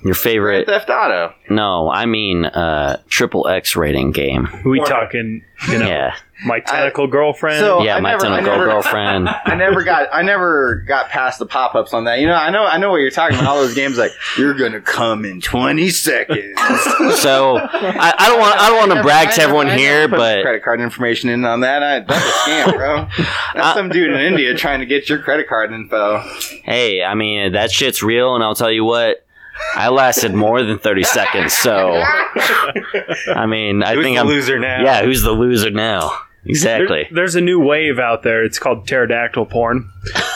[0.03, 0.65] Your Grand favorite?
[0.67, 1.33] Theft Auto.
[1.49, 4.47] No, I mean uh, triple X rating game.
[4.65, 6.13] we talking, you know, Yeah,
[6.45, 7.59] my tentacle girlfriend?
[7.59, 7.95] So- yeah.
[7.95, 9.29] I my never- I tentacle never- girlfriend.
[9.45, 12.19] I never got I never got past the pop ups on that.
[12.19, 13.49] You know, I know I know what you're talking about.
[13.49, 16.57] All those games like you're gonna come in twenty seconds.
[17.17, 20.07] So I, I don't want I don't want to brag to everyone I never here,
[20.09, 21.81] put but credit card information in on that.
[21.83, 23.07] I, that's a scam, bro.
[23.55, 26.19] That's some dude in India trying to get your credit card info.
[26.63, 29.25] hey, I mean that shit's real, and I'll tell you what.
[29.75, 32.01] I lasted more than thirty seconds, so
[33.33, 34.27] I mean, I Who's think the I'm.
[34.27, 34.83] loser now?
[34.83, 36.11] Yeah, who's the loser now?
[36.45, 37.03] Exactly.
[37.03, 38.43] There- there's a new wave out there.
[38.43, 39.89] It's called pterodactyl porn.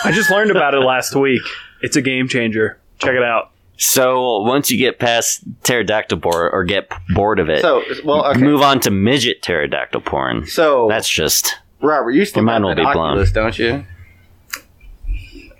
[0.03, 1.41] I just learned about it last week.
[1.81, 2.79] It's a game changer.
[2.99, 3.51] Check it out.
[3.77, 8.39] So once you get past pterodactyl porn or get bored of it, So, well, okay.
[8.41, 10.45] move on to midget pterodactyl porn.
[10.45, 12.97] So, That's just Robert, you still Your mind will be blown.
[13.11, 13.85] Oculus, don't you?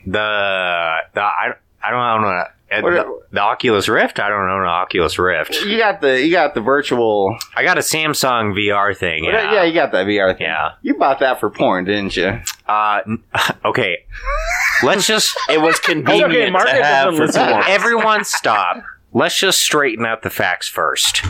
[0.06, 4.20] The the I, I don't know uh, What the, the Oculus Rift.
[4.20, 5.56] I don't know an Oculus Rift.
[5.66, 7.38] You got the you got the virtual.
[7.56, 9.26] I got a Samsung VR thing.
[9.26, 9.64] Yeah, Yeah.
[9.64, 10.48] you got that VR thing.
[10.48, 10.74] Yeah.
[10.82, 12.40] You bought that for porn, didn't you?
[12.68, 13.02] Uh,
[13.66, 14.06] okay.
[14.84, 17.64] Let's just it was okay, convenient Mark to have for porn.
[17.68, 18.84] everyone stop.
[19.14, 21.22] Let's just straighten out the facts first.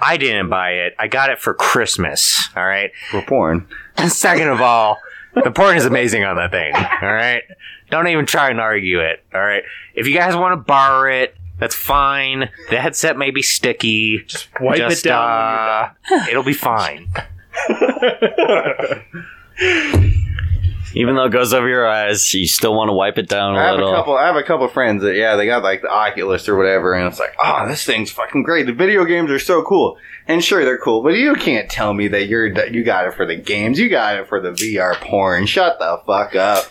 [0.00, 0.94] I didn't buy it.
[0.98, 2.48] I got it for Christmas.
[2.56, 2.90] All right.
[3.12, 3.68] For porn.
[3.96, 4.98] And second of all,
[5.34, 6.74] the porn is amazing on that thing.
[6.74, 7.44] All right.
[7.92, 9.22] Don't even try and argue it.
[9.34, 9.62] All right.
[9.94, 12.48] If you guys want to borrow it, that's fine.
[12.70, 14.24] The headset may be sticky.
[14.26, 17.08] Just wipe it down Uh, it'll be fine.
[20.94, 23.58] Even though it goes over your eyes, you still want to wipe it down a
[23.58, 23.92] I have little.
[23.92, 24.14] a couple.
[24.16, 27.06] I have a couple friends that yeah, they got like the Oculus or whatever, and
[27.08, 28.66] it's like, oh, this thing's fucking great.
[28.66, 29.96] The video games are so cool,
[30.28, 33.14] and sure they're cool, but you can't tell me that you're that you got it
[33.14, 33.78] for the games.
[33.78, 35.46] You got it for the VR porn.
[35.46, 36.66] Shut the fuck up.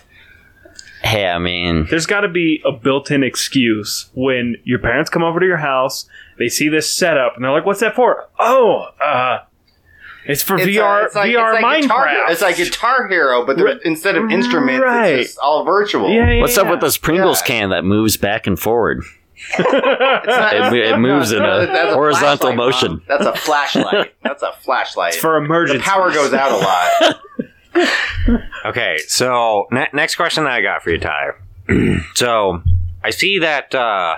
[1.03, 5.39] Hey, I mean, There's got to be a built-in excuse when your parents come over
[5.39, 9.39] to your house, they see this setup, and they're like, "What's that for?" Oh, uh,
[10.25, 12.31] it's for It's, VR it's like- VR it's like Guitar Hero- Minecraft.
[12.31, 13.77] It's like Guitar Hero, but the- Right.
[13.83, 15.07] instead of instruments, Right.
[15.15, 16.09] it's just all virtual.
[16.11, 16.63] yeah, yeah, what's yeah.
[16.63, 17.47] up with this Pringles Yeah.
[17.47, 19.03] can that moves back and forward?
[19.57, 22.91] Not- It, it moves in a That's horizontal motion.
[22.91, 23.01] Mom.
[23.07, 24.13] That's a flashlight.
[24.21, 25.13] That's a flashlight.
[25.13, 25.81] It's for the emergency.
[25.83, 27.19] power goes out a lot.
[28.65, 31.31] Okay, so ne- next question that I got for you, Ty.
[32.15, 32.62] so
[33.03, 34.17] I see that uh,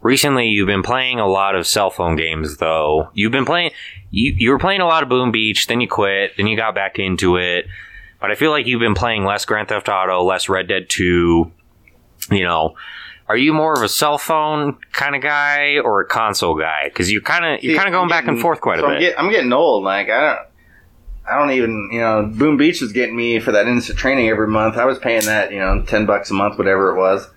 [0.00, 3.08] recently you've been playing a lot of cell phone games, though.
[3.14, 3.72] You've been playing.
[4.10, 6.74] You you were playing a lot of Boom Beach, then you quit, then you got
[6.74, 7.66] back into it.
[8.20, 11.50] But I feel like you've been playing less Grand Theft Auto, less Red Dead Two.
[12.30, 12.76] You know,
[13.28, 16.82] are you more of a cell phone kind of guy or a console guy?
[16.84, 18.88] Because you kind of you're kind of going I'm back and forth quite so a
[18.90, 19.00] I'm, bit.
[19.00, 19.82] get- I'm getting old.
[19.82, 20.48] Like I don't,
[21.28, 24.48] I don't even, you know, Boom Beach was getting me for that instant training every
[24.48, 24.76] month.
[24.76, 27.28] I was paying that, you know, ten bucks a month, whatever it was,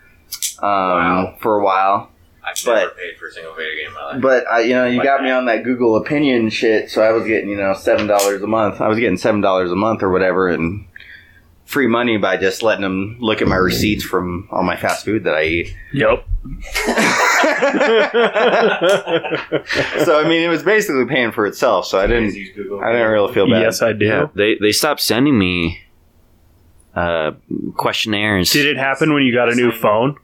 [0.61, 2.09] um, for a while.
[2.43, 4.21] I've never paid for a single video game in my life.
[4.21, 7.11] But I, you know, you Like got me on that Google opinion shit, so I
[7.11, 8.81] was getting, you know, seven dollars a month.
[8.81, 10.85] I was getting seven dollars a month or whatever, and
[11.65, 15.23] free money by just letting them look at my receipts from all my fast food
[15.23, 15.75] that I eat.
[15.93, 16.27] Yep.
[20.03, 21.85] So I mean, it was basically paying for itself.
[21.85, 23.61] So I didn't, I didn't really feel bad.
[23.61, 24.05] yes, I do.
[24.05, 25.81] Yeah, they they stopped sending me
[26.95, 27.31] uh,
[27.75, 28.51] questionnaires.
[28.51, 30.17] Did it happen when you got a new phone?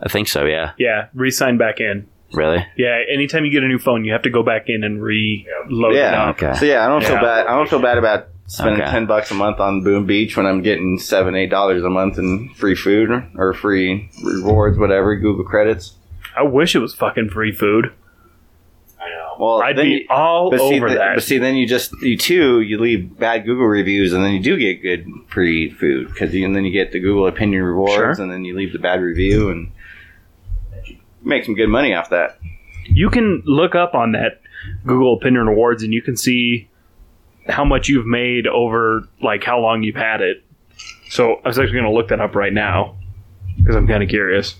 [0.00, 0.44] I think so.
[0.44, 0.72] Yeah.
[0.78, 2.06] Yeah, re-sign back in.
[2.32, 2.66] Really?
[2.76, 5.94] Yeah, anytime you get a new phone, you have to go back in and reload
[5.94, 6.24] it Yeah.
[6.24, 6.42] up.
[6.42, 6.54] Okay.
[6.58, 7.46] So yeah, I don't feel bad.
[7.46, 8.90] I don't feel bad about spending Okay.
[8.90, 12.18] ten bucks a month on Boom Beach when I'm getting seven, eight dollars a month
[12.18, 15.94] in free food or free rewards, whatever, Google credits.
[16.36, 17.92] I wish it was fucking free food.
[19.00, 19.34] I know.
[19.38, 21.14] Well, I'd then be you- all but see, over th- that.
[21.14, 24.40] But see, then you just you too you leave bad Google reviews, and then you
[24.40, 28.10] do get good free food because and then you get the Google opinion rewards, Sure.
[28.22, 29.70] and then you leave the bad review and
[31.22, 32.38] make some good money off that.
[32.86, 34.40] you can look up on that
[34.86, 36.68] Google Opinion rewards, and you can see
[37.48, 40.42] how much you've made over like how long you've had it.
[41.10, 42.96] So I was actually going to look that up right now
[43.58, 44.56] because I'm kind of curious.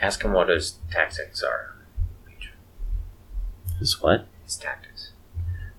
[0.00, 1.74] Ask him what his tactics are.
[3.80, 4.26] Is what?
[4.44, 5.12] His tactics.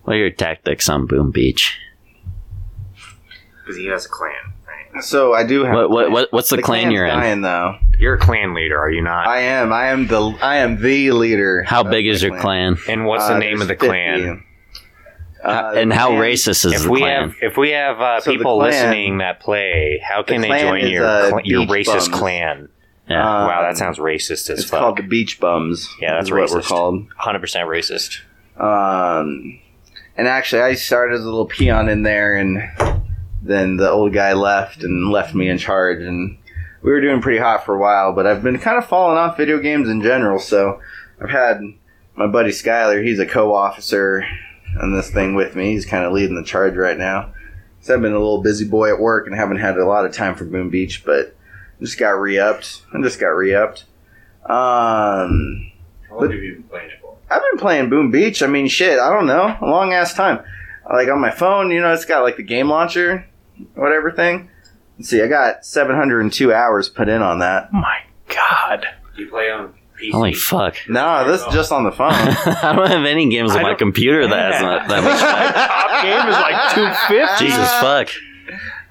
[0.03, 1.77] What are your tactics on Boom Beach?
[3.61, 4.31] Because he has a clan,
[4.67, 5.03] right?
[5.03, 7.13] So I do have What what, what what's the, clan you're in?
[7.15, 7.75] dying, though.
[7.99, 9.27] You're a clan leader, are you not?
[9.27, 9.73] I am.
[9.73, 10.21] I am the.
[10.41, 11.63] I am the leader.
[11.63, 12.77] How big my is your clan?
[12.87, 14.43] and what's Uh, the name of the there's clan?
[15.41, 15.47] 50.
[15.49, 17.21] Uh, and how clan- racist is If the we clan?
[17.29, 20.87] have if we have uh, So people clan- listening that play, how can they join
[20.87, 22.07] your cl- your racist Bums.
[22.09, 22.69] clan?
[23.07, 23.21] yeah.
[23.21, 24.59] Uh, wow, that sounds racist as fuck.
[24.59, 25.89] It's called the Beach Bums.
[26.01, 27.05] Yeah, that's is what we're called.
[27.17, 28.19] Hundred percent racist.
[28.57, 29.59] Um,
[30.17, 32.61] and actually, I started as a little peon in there, and
[33.41, 36.37] then the old guy left and left me in charge, and
[36.81, 38.11] we were doing pretty hot for a while.
[38.13, 40.39] But I've been kind of falling off video games in general.
[40.39, 40.81] So
[41.21, 41.61] I've had
[42.15, 43.01] my buddy Skyler.
[43.03, 44.25] He's a co-officer
[44.81, 45.71] on this thing with me.
[45.71, 47.33] He's kind of leading the charge right now.
[47.81, 50.11] So I've been a little busy boy at work and haven't had a lot of
[50.13, 51.35] time for Boom Beach, but
[51.79, 52.81] just got re-upped.
[52.93, 53.85] I just got re-upped.
[54.43, 55.71] Um,
[56.09, 57.15] How long have you been playing it for?
[57.29, 58.43] I've been playing Boom Beach.
[58.43, 60.43] I mean, shit, I don't know, a long ass time.
[60.91, 63.27] Like on my phone, you know, it's got like the game launcher,
[63.75, 64.49] whatever thing.
[64.97, 67.69] Let's see, I got 702 hours put in on that.
[67.73, 68.87] Oh my god.
[69.15, 70.11] Do you play on PC?
[70.11, 70.75] Holy fuck!
[70.87, 72.11] No, this is just on the phone.
[72.13, 75.19] I don't have any games on I my don't- computer that has not that much.
[75.19, 75.53] time.
[75.89, 77.45] Top game is like 250.
[77.45, 78.09] Jesus fuck!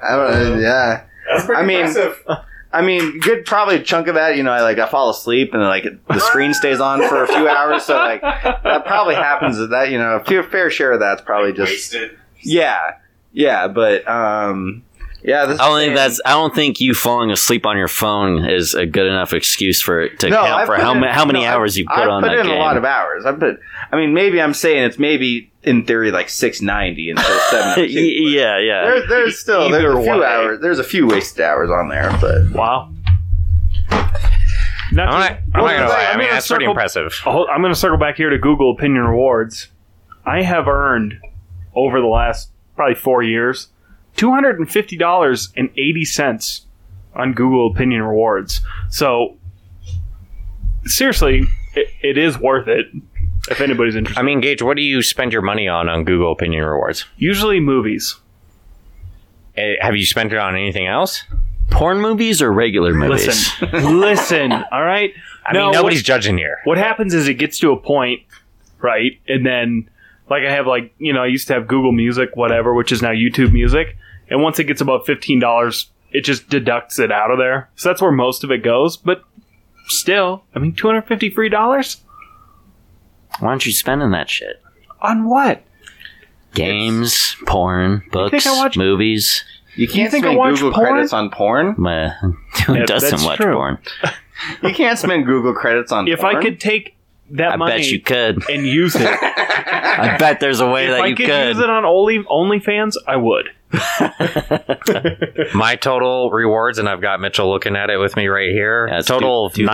[0.03, 1.05] I don't, yeah.
[1.33, 2.25] That's pretty I mean- impressive.
[2.71, 4.37] I mean, good probably a chunk of that.
[4.37, 7.27] You know, I like I fall asleep and like the screen stays on for a
[7.27, 9.59] few hours, so like that probably happens.
[9.59, 12.19] At that you know, a few- fair share of that's probably just wasted.
[12.43, 12.97] yeah,
[13.33, 13.69] yeah.
[13.69, 14.85] But um,
[15.23, 15.47] yeah.
[15.47, 16.21] This I don't think that's.
[16.25, 20.09] I don't think you falling asleep on your phone is a good enough excuse for
[20.09, 22.09] to No, count I've for how in- ma- how many no, hours you put I've
[22.09, 22.57] on put that in game.
[22.57, 23.27] a lot of hours.
[23.27, 23.59] I put.
[23.93, 28.01] I mean, maybe I'm saying it's maybe in theory like 690 instead of 702.
[28.31, 28.83] Yeah, yeah.
[28.85, 30.27] There's, there's still there's a few way.
[30.27, 30.61] hours.
[30.61, 32.93] There's a few wasted hours on there, but Wow.
[34.91, 36.05] Not I'm not, I'm not gonna lie.
[36.07, 37.13] I mean, gonna that's pretty impressive.
[37.27, 39.69] I'm going to circle back here to Google Opinion Rewards.
[40.25, 41.15] I have earned
[41.75, 43.69] over the last probably four years
[44.19, 46.67] two hundred and fifty dollars and eighty cents
[47.15, 48.61] on Google Opinion Rewards.
[48.91, 49.37] So
[50.85, 52.87] seriously, it, it is worth it
[53.51, 54.21] if anybody's interested.
[54.21, 57.05] I mean, Gage, what do you spend your money on on Google Opinion Rewards?
[57.17, 58.17] Usually movies.
[59.57, 61.23] Eh, have you spent it on anything else?
[61.71, 63.27] Porn movies or regular movies?
[63.61, 64.53] Listen, listen.
[64.53, 65.13] All right.
[65.47, 66.59] I No, mean, nobody's what- judging here.
[66.65, 68.23] what happens is it gets to a point,
[68.81, 69.13] right?
[69.29, 69.89] And then,
[70.31, 73.03] like, I have, like, you know, I used to have Google Music, whatever, which is
[73.03, 73.97] now YouTube Music.
[74.31, 77.69] And once it gets about $15 it just deducts it out of there.
[77.77, 78.97] So that's where most of it goes.
[78.97, 79.23] But
[79.89, 81.99] still, I mean, two hundred fifty free dollars
[83.41, 84.63] Why aren't you spending that shit?
[85.03, 85.63] on what?
[86.55, 89.45] Games, porn, books, think I watch- movies.
[89.77, 90.87] You can't think I spend watch Google porn?
[90.89, 91.87] credits on porn.
[91.87, 92.11] Uh,
[92.67, 93.55] who Yeah, doesn't watch true.
[93.55, 93.79] porn?
[94.63, 96.13] You can't spend Google credits on porn.
[96.13, 96.37] If porn.
[96.37, 96.97] I could take
[97.33, 98.49] that I money bet you could.
[98.49, 101.49] and use it, I bet there's a way if that I you could, could.
[101.49, 103.51] use it on Only OnlyFans, I would.
[105.55, 108.89] My total rewards, and I've got Mitchell looking at it with me right here.
[108.89, 109.67] Yeah, total two,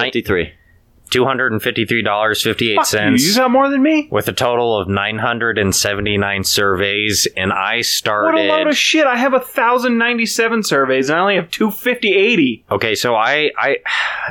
[1.16, 2.02] of nine- 253.
[2.02, 4.08] $253.58 you, you got more than me.
[4.10, 8.34] with a total of 979 surveys and I started.
[8.36, 9.06] What a load of shit!
[9.06, 12.64] I have a thousand ninety seven surveys, and I only have two fifty eighty.
[12.70, 13.76] Okay, so I, I,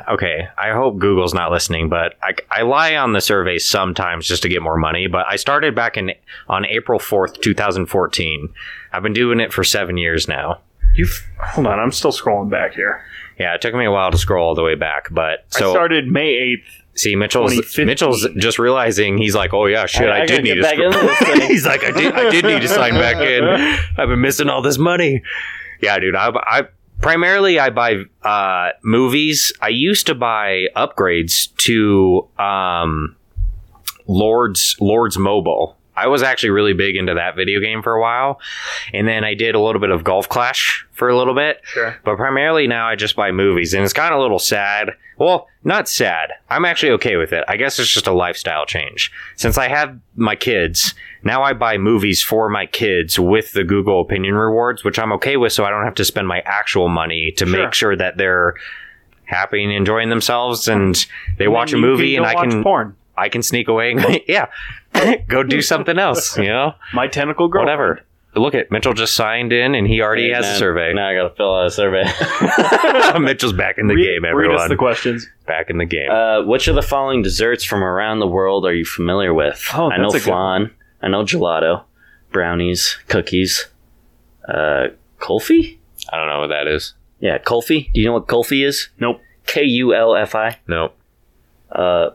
[0.10, 4.44] okay, I hope Google's not listening, but I, I lie on the surveys sometimes just
[4.44, 5.08] to get more money.
[5.08, 6.12] But I started back in
[6.48, 8.50] on April fourth, two thousand fourteen.
[8.92, 10.62] I've been doing it for seven years now.
[10.96, 11.08] You
[11.42, 13.04] hold on, I'm still scrolling back here.
[13.40, 15.74] Yeah, it took me a while to scroll all the way back, but so I
[15.74, 16.66] started May eighth.
[16.96, 17.86] see, Mitchell's 2015.
[17.86, 20.62] Mitchell's just realizing he's like, oh yeah, shit, I- I, I did need to.
[20.62, 20.94] back scroll.
[20.94, 21.42] into this thing.
[21.50, 23.44] he's like, I did, I did need to sign back in.
[23.98, 25.22] I've been missing all this money.
[25.82, 26.62] Yeah, dude, I, I
[27.02, 29.52] primarily I buy uh, movies.
[29.62, 33.16] I used to buy upgrades to um,
[34.08, 35.78] Lords Lords Mobile.
[35.96, 38.40] I was actually really big into that video game for a while,
[38.94, 41.62] and then I did a little bit of Golf Clash for a little bit.
[41.64, 41.96] Sure.
[42.04, 44.92] But primarily now I just buy movies, and it's kind of a little sad.
[45.18, 46.32] Well, not sad.
[46.50, 47.44] I'm actually okay with it.
[47.48, 49.12] I guess it's just a lifestyle change.
[49.36, 54.02] Since I have my kids, now I buy movies for my kids with the Google
[54.02, 57.32] Opinion Rewards, which I'm okay with, so I don't have to spend my actual money
[57.38, 57.64] to Sure.
[57.66, 58.56] make sure that they're
[59.26, 60.96] happy and enjoying themselves, and
[61.38, 62.96] they And watch a movie, and I watch can porn.
[63.16, 63.96] I can sneak away
[64.28, 64.48] yeah,
[65.28, 66.38] go do something else.
[66.38, 67.62] You know, My tentacle girl.
[67.64, 68.02] whatever.
[68.36, 70.94] Look at Mitchell just signed in, and he already has Now- a survey.
[70.94, 72.04] Now I gotta fill out a survey.
[73.20, 74.70] Mitchell's back in the Read, game, read us everyone.
[74.70, 75.28] the questions.
[75.46, 76.10] back in the game.
[76.10, 79.64] uh, which of the following desserts from around the world are you familiar with?
[79.76, 80.72] Oh, I know that's a good flan.
[81.04, 81.84] I know gelato,
[82.32, 83.68] brownies, cookies.
[84.48, 84.88] Uh,
[85.20, 85.78] kulfi?
[86.12, 86.96] I don't know what that is.
[87.20, 87.92] Yeah, kulfi.
[87.94, 88.90] Do you know what kulfi is?
[89.00, 89.22] Nope.
[89.46, 90.58] K U L F I.
[90.68, 90.98] Nope.
[91.72, 92.10] Uh,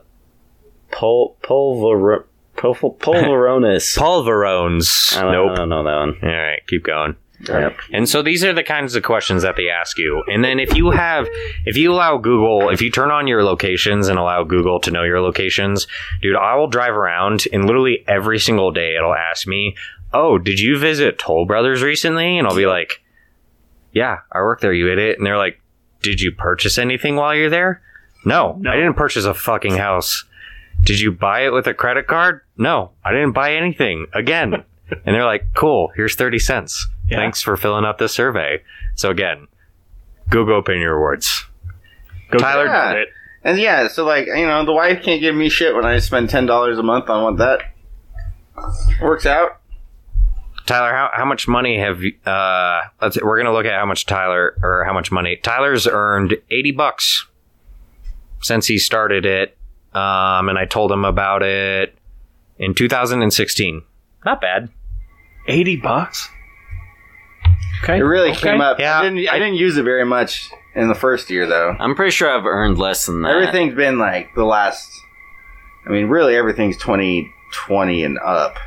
[0.91, 2.25] pol pulver
[2.59, 3.97] pul- pulveronis.
[3.97, 5.15] Pulverones.
[5.17, 5.55] I don't, I Nope.
[5.55, 6.17] don't know that one.
[6.21, 7.15] All right, keep going.
[7.47, 7.77] Yep.
[7.93, 10.21] And so these are the kinds of questions that they ask you.
[10.27, 11.25] And then if you have,
[11.65, 15.03] if you allow Google, if you turn on your locations and allow Google to know
[15.03, 15.87] your locations,
[16.21, 19.77] dude, I will drive around and literally every single day it'll ask me,
[20.11, 22.37] oh, did you visit Toll Brothers recently?
[22.37, 23.01] And I'll be like,
[23.93, 25.17] yeah, I work there, you idiot.
[25.17, 25.61] And they're like,
[26.01, 27.81] did you purchase anything while you're there?
[28.25, 28.69] No, No.
[28.69, 30.25] I didn't purchase a fucking house.
[30.83, 32.41] Did you buy it with a credit card?
[32.57, 34.07] No, I didn't buy anything.
[34.13, 34.53] Again.
[34.89, 36.87] and they're like, cool, here's 30 cents.
[37.07, 37.17] Yeah.
[37.17, 38.63] Thanks for filling out this survey.
[38.95, 39.47] So again,
[40.29, 41.45] Google Opinion Rewards.
[42.31, 42.93] Go Tyler Yeah.
[42.93, 43.09] did it.
[43.43, 46.29] And yeah, so like you know, the wife can't give me shit when I spend
[46.29, 47.61] ten dollars a month on what that
[49.01, 49.61] works out.
[50.65, 53.85] Tyler, how, how much money have you, uh, let's, we're going to look at how
[53.87, 55.35] much Tyler, or how much money.
[55.37, 57.25] Tyler's earned 80 bucks
[58.41, 59.57] since he started it.
[59.93, 61.97] Um, and I told him about it
[62.57, 63.81] in 2016.
[64.25, 64.69] Not bad.
[65.47, 66.29] Eighty bucks.
[67.83, 67.97] Okay.
[67.97, 68.51] It really okay.
[68.51, 68.79] came up.
[68.79, 69.27] Yeah, I didn't.
[69.29, 71.75] I, I- didn't use it very much in the first year though.
[71.79, 73.31] I'm pretty sure I've earned less than that.
[73.31, 74.87] Everything's been like the last.
[75.87, 78.57] I mean, really, everything's twenty twenty and up.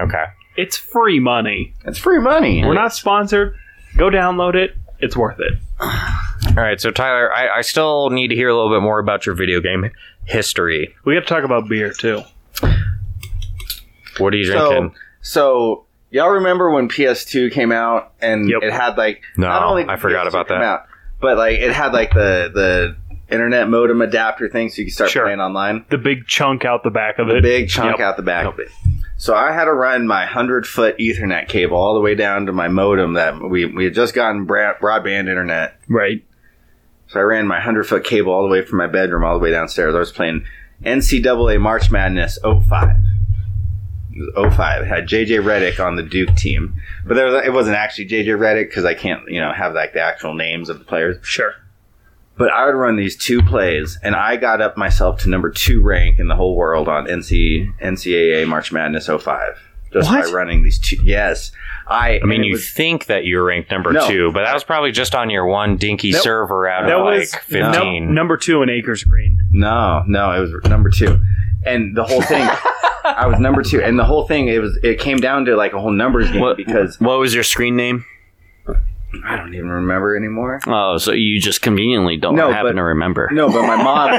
[0.00, 0.24] Okay.
[0.56, 1.72] It's free money.
[1.84, 2.64] It's free money.
[2.64, 3.54] We're not sponsored.
[3.96, 4.74] Go download it.
[5.00, 5.54] It's worth it.
[6.58, 6.80] All right.
[6.80, 9.60] So Tyler, I, I still need to hear a little bit more about your video
[9.60, 9.92] game
[10.24, 10.92] history.
[11.04, 12.22] We got to talk about beer too.
[14.18, 14.94] What are you So, drinking?
[15.20, 18.62] so y'all remember when PS2 came out and Yep.
[18.64, 20.64] it had like No, not only I forgot PS2 about come that.
[20.66, 20.86] out,
[21.20, 22.96] but like it had like the the
[23.32, 25.26] internet modem adapter thing, so you could start Sure.
[25.26, 25.84] playing online.
[25.90, 27.32] The big chunk out the back of it.
[27.34, 27.42] The it.
[27.42, 28.00] big chunk Yep.
[28.04, 28.68] out the back of it.
[29.16, 32.52] So I had to run my hundred foot Ethernet cable all the way down to
[32.52, 35.76] my modem that we we had just gotten bra- broadband internet.
[35.88, 36.24] Right.
[37.08, 39.42] So I ran my hundred foot cable all the way from my bedroom all the
[39.42, 39.94] way downstairs.
[39.94, 40.44] I was playing
[40.84, 42.96] NCAA March Madness 05.
[44.12, 44.82] It was 05.
[44.82, 48.26] It had JJ Redick on the Duke team, but there was, it wasn't actually JJ
[48.38, 51.16] Redick because I can't you know have like the actual names of the players.
[51.22, 51.54] Sure.
[52.36, 55.82] But I would run these two plays, and I got up myself to number two
[55.82, 59.67] rank in the whole world on NC NCAA March Madness 05.
[59.92, 60.24] Just What?
[60.26, 60.96] by running these two.
[61.02, 61.50] Yes,
[61.86, 62.20] I.
[62.22, 64.06] I mean, you was- think that you were ranked number No.
[64.06, 67.04] two, but that was probably just on your one dinky That- server out That of
[67.04, 68.04] was like 15.
[68.06, 69.38] num- number two in Acres Green.
[69.50, 71.18] no, no, it was number two,
[71.64, 72.46] and the whole thing.
[73.04, 75.72] I was number two, and the whole thing it was it came down to like
[75.72, 78.04] a whole numbers game What- because What was your screen name?
[79.24, 80.60] I don't even remember anymore.
[80.66, 83.28] Oh, so you just conveniently don't No, happen but- to remember.
[83.32, 84.10] No, but my mom.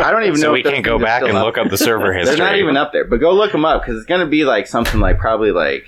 [0.00, 0.46] I don't even know.
[0.46, 1.44] So we can't go back and up.
[1.44, 2.36] look up the server history.
[2.36, 4.66] They're not even up there, but go look them up because it's gonna be like
[4.66, 5.84] something like probably like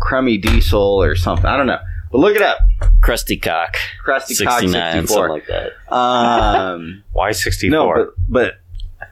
[0.00, 1.46] crummy diesel or something.
[1.46, 1.78] I don't know,
[2.10, 2.58] but look it up.
[3.02, 5.06] Crusty Cock, Krusty Cock 69, 64.
[5.06, 5.94] something like that.
[5.94, 8.52] Um, Why sixty no, but, but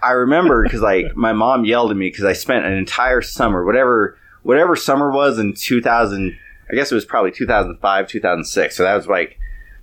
[0.03, 3.65] I remember because like my mom yelled at me because I spent an entire summer,
[3.65, 6.37] whatever whatever summer was in 2000.
[6.73, 8.77] I guess it was probably 2005, 2006.
[8.77, 9.39] So that was like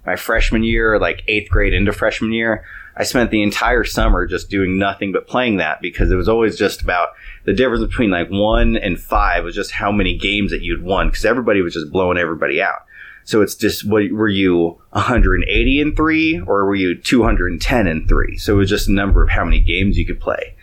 [0.06, 2.66] my freshman year, like eighth grade into freshman year.
[2.98, 6.58] I spent the entire summer just doing nothing but playing that because it was always
[6.58, 7.10] just about
[7.46, 11.10] the difference between like one and five was just how many games that you'd won
[11.10, 12.86] because everybody was just blowing everybody out.
[13.24, 18.38] So it's just what were you 180 and three or were you 210 and three?
[18.38, 20.56] So it was just a number of how many games you could play.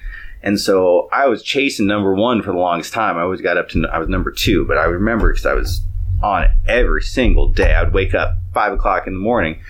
[0.43, 3.17] And so I was chasing number one for the longest time.
[3.17, 5.83] I always got up to I was number two, but I remember because I was
[6.23, 7.75] on it every single day.
[7.75, 9.61] I'd wake up five o'clock in the morning.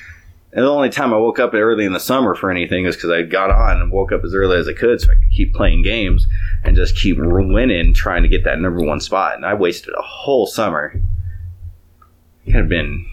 [0.52, 3.10] And the only time I woke up early in the summer for anything is because
[3.10, 5.54] I got on and woke up as early as I could so I could keep
[5.54, 6.26] playing games
[6.64, 9.36] and just keep winning, trying to get that number one spot.
[9.36, 10.98] And I wasted a whole summer.
[12.46, 13.06] Could have been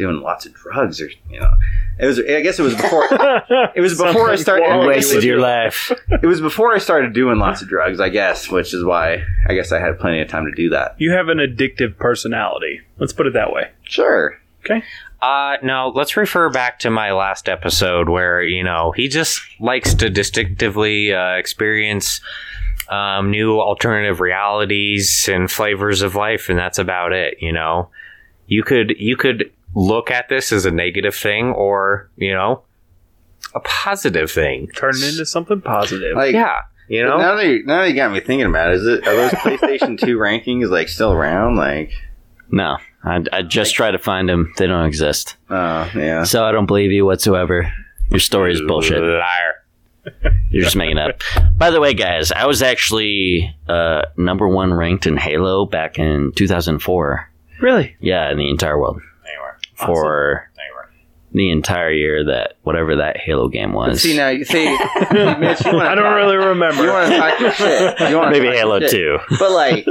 [0.00, 1.50] doing lots of drugs or you know.
[1.98, 2.18] It was.
[2.18, 3.06] I guess it was before.
[3.76, 4.66] It was before I started.
[4.66, 5.92] Something Wasted was- your life.
[6.22, 9.54] It was before I started doing lots of drugs, I guess, which is why I
[9.54, 10.96] guess I had plenty of time to do that.
[10.98, 12.80] You have an addictive personality.
[12.98, 13.70] Let's put it that way.
[13.84, 14.36] Sure.
[14.64, 14.82] Okay.
[15.22, 19.92] Uh, no, let's refer back to my last episode where, you know, he just likes
[19.94, 22.20] to distinctively uh, experience
[22.88, 27.90] um, new alternative realities and flavors of life, and that's about it, you know?
[28.46, 32.62] You could, you could look at this as a negative thing or, you know,
[33.54, 34.68] a positive thing.
[34.68, 36.16] Turn it into something positive.
[36.16, 37.18] Like Yeah, you know?
[37.18, 39.32] now that you, now that you got me thinking about it, is it are those
[39.32, 41.56] PlayStation Two rankings like still around?
[41.56, 41.92] Like,
[42.50, 44.52] No, I, I just try to find them.
[44.56, 45.36] They don't exist.
[45.48, 46.24] oh yeah.
[46.24, 47.72] So I don't believe you whatsoever.
[48.10, 49.00] Your story is bullshit.
[49.02, 49.54] Liar.
[50.50, 51.20] You're just making it up.
[51.56, 56.32] By the way, guys, I was actually uh, number one ranked in Halo back in
[56.34, 57.30] 2004.
[57.60, 57.96] really?
[58.00, 59.09] Yeah, in the entire world Anyway,
[59.86, 61.04] for anyway.
[61.32, 64.02] the entire year that whatever that Halo game But was.
[64.02, 64.64] see now, you see,
[65.12, 66.84] Mitch, you I don't talk- really remember.
[66.84, 68.00] You want to talk your shit.
[68.10, 68.90] You Maybe talk Halo shit.
[68.90, 69.18] 2.
[69.38, 69.86] But like,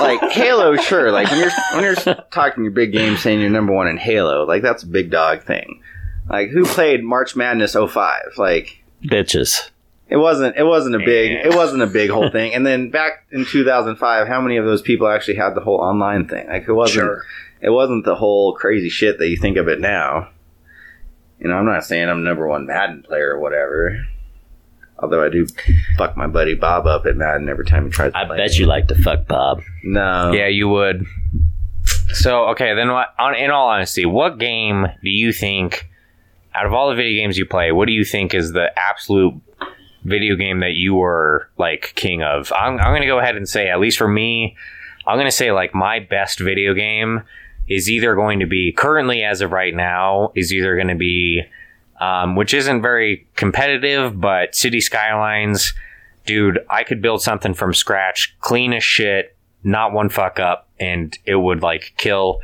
[0.00, 1.10] like Halo, sure.
[1.12, 4.44] Like when you're when you're talking your big game, saying you're number one in Halo,
[4.46, 5.82] like that's a big dog thing.
[6.28, 8.22] Like who played March Madness 05?
[8.38, 9.70] Like Bitches.
[10.08, 12.54] it wasn't it wasn't a big it wasn't a big whole thing.
[12.54, 16.28] And then back in 2005, how many of those people actually had the whole online
[16.28, 16.46] thing?
[16.48, 17.22] Like it wasn't Sure.
[17.62, 20.28] It wasn't the whole crazy shit that you think of it now.
[21.38, 24.04] You know, I'm not saying I'm number one Madden player or whatever.
[24.98, 25.46] Although I do
[25.96, 28.36] fuck my buddy Bob up at Madden every time he tries to I play.
[28.36, 29.60] bet you like to fuck Bob.
[29.82, 30.32] No.
[30.32, 31.06] Yeah, you would.
[32.14, 33.08] So okay, then what?
[33.18, 35.88] On, in all honesty, what game do you think,
[36.54, 39.34] out of all the video games you play, what do you think is the absolute
[40.04, 42.52] video game that you were like king of?
[42.52, 44.56] I'm, I'm gonna go ahead and say, at least for me,
[45.06, 47.22] I'm gonna say like my best video game
[47.72, 51.42] is either going to be currently as of right now is either going to be,
[52.00, 55.74] um, which isn't very competitive, but City Skylines.
[56.24, 61.16] Dude, I could build something from scratch, clean as shit, not one fuck up and
[61.24, 62.40] it would like kill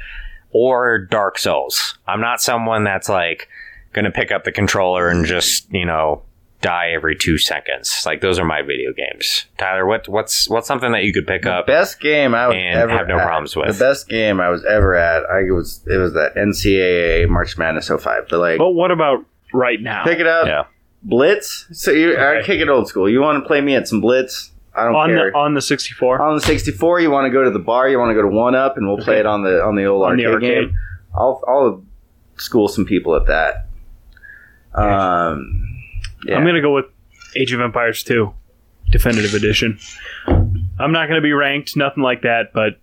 [0.51, 3.49] or dark souls i'm not someone that's like
[3.93, 6.23] gonna pick up the controller and just you know
[6.61, 10.91] die every two seconds like those are my video games tyler what what's what's something
[10.91, 13.25] that you could pick up best game I was and ever have no at.
[13.27, 13.79] problems with.
[13.79, 17.89] The best game I was ever at, I was it was that NCAA March Madness
[17.89, 18.27] 05.
[18.29, 20.03] But like, But what about right now?
[20.03, 20.65] pick it up, Yeah.
[21.05, 21.67] Blitz.
[21.73, 23.09] So you, I kick it old school.
[23.09, 24.51] You want to play me at some Blitz?
[24.75, 25.31] I don't on care.
[25.31, 26.21] the on the 64.
[26.21, 27.89] on the 64, you want to go to the bar.
[27.89, 29.85] You want to go to One Up, and we'll play it on the on the
[29.85, 30.69] old On the arcade, arcade.
[30.71, 30.79] game.
[31.15, 31.85] I'll I'll
[32.37, 33.67] school some people at that.
[34.75, 35.68] Um,
[36.25, 36.37] yeah.
[36.37, 36.87] I'm gonna go with
[37.37, 38.33] Age of Empires 2,
[38.91, 39.79] Definitive Edition.
[40.27, 42.79] I'm not gonna be ranked, nothing like that, but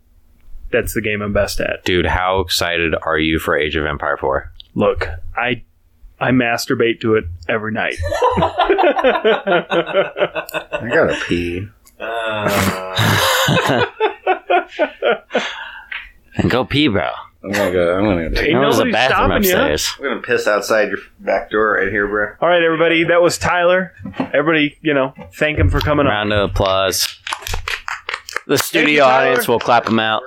[0.71, 1.86] that's the game I'm best at.
[1.86, 5.63] dude how excited are you for age of empire 4 Look, I
[6.19, 7.95] I masturbate to it every night.
[10.81, 11.67] I gotta pee.
[11.99, 12.95] Uh,
[16.38, 17.09] and go pee, bro.
[17.45, 17.95] I'm gonna go.
[17.97, 18.29] I'm gonna.
[18.29, 19.65] Go take, Ain't There was a nobody bathroom stopping ya.
[19.67, 19.93] upstairs.
[19.99, 22.33] I'm gonna piss outside your back door right here, bro.
[22.41, 23.93] All right, everybody, that was Tyler.
[24.17, 26.11] Everybody, you know, thank him for coming on.
[26.11, 27.19] Round of applause.
[28.47, 29.29] The studio you, Tyler.
[29.29, 30.23] audience will clap him out.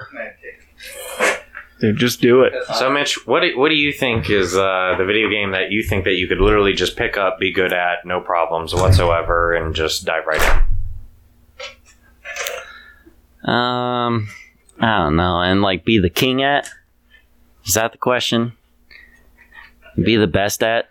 [1.80, 2.52] Dude, just do it.
[2.74, 5.82] so mitch what do, what do you think is uh, the video game that you
[5.84, 9.76] think that you could literally just pick up be good at no problems whatsoever and
[9.76, 10.64] just dive right
[13.44, 14.28] in Um,
[14.80, 16.68] I don't know, and like be the king at.
[17.68, 18.52] Is that the question?
[20.02, 20.88] Be the best at?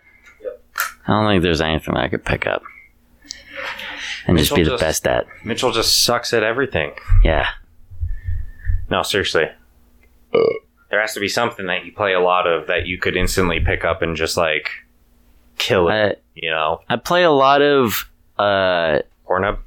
[1.06, 2.62] I don't think there's anything I could pick up.
[4.26, 5.26] And just be the just- best at.
[5.44, 6.92] Mitchell just sucks at everything.
[7.24, 7.48] Yeah.
[8.90, 9.46] No, seriously.
[10.32, 13.60] There has to be something that you play a lot of that you could instantly
[13.60, 14.70] pick up and just like
[15.58, 15.92] kill it.
[15.92, 18.08] I, you know, I play a lot of
[18.38, 19.58] uh, Pornhub.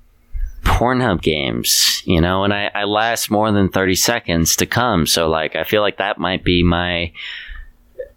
[0.63, 5.05] Pornhub games, you know, and I, I last more than 30 seconds to come.
[5.05, 7.11] So, like, I feel like that might be my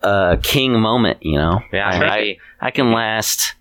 [0.03, 1.61] uh, king moment, you know?
[1.73, 2.07] Yeah, I.
[2.07, 3.55] I, I can last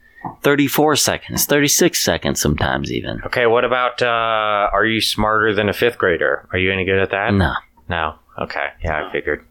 [0.44, 3.22] 34 seconds, 36 seconds sometimes, even.
[3.26, 6.48] Okay, what about uh are you smarter than a fifth grader?
[6.54, 7.34] Are you any good at that?
[7.34, 7.54] No.
[7.90, 8.16] No.
[8.40, 8.70] Okay.
[8.84, 9.46] Yeah, I figured.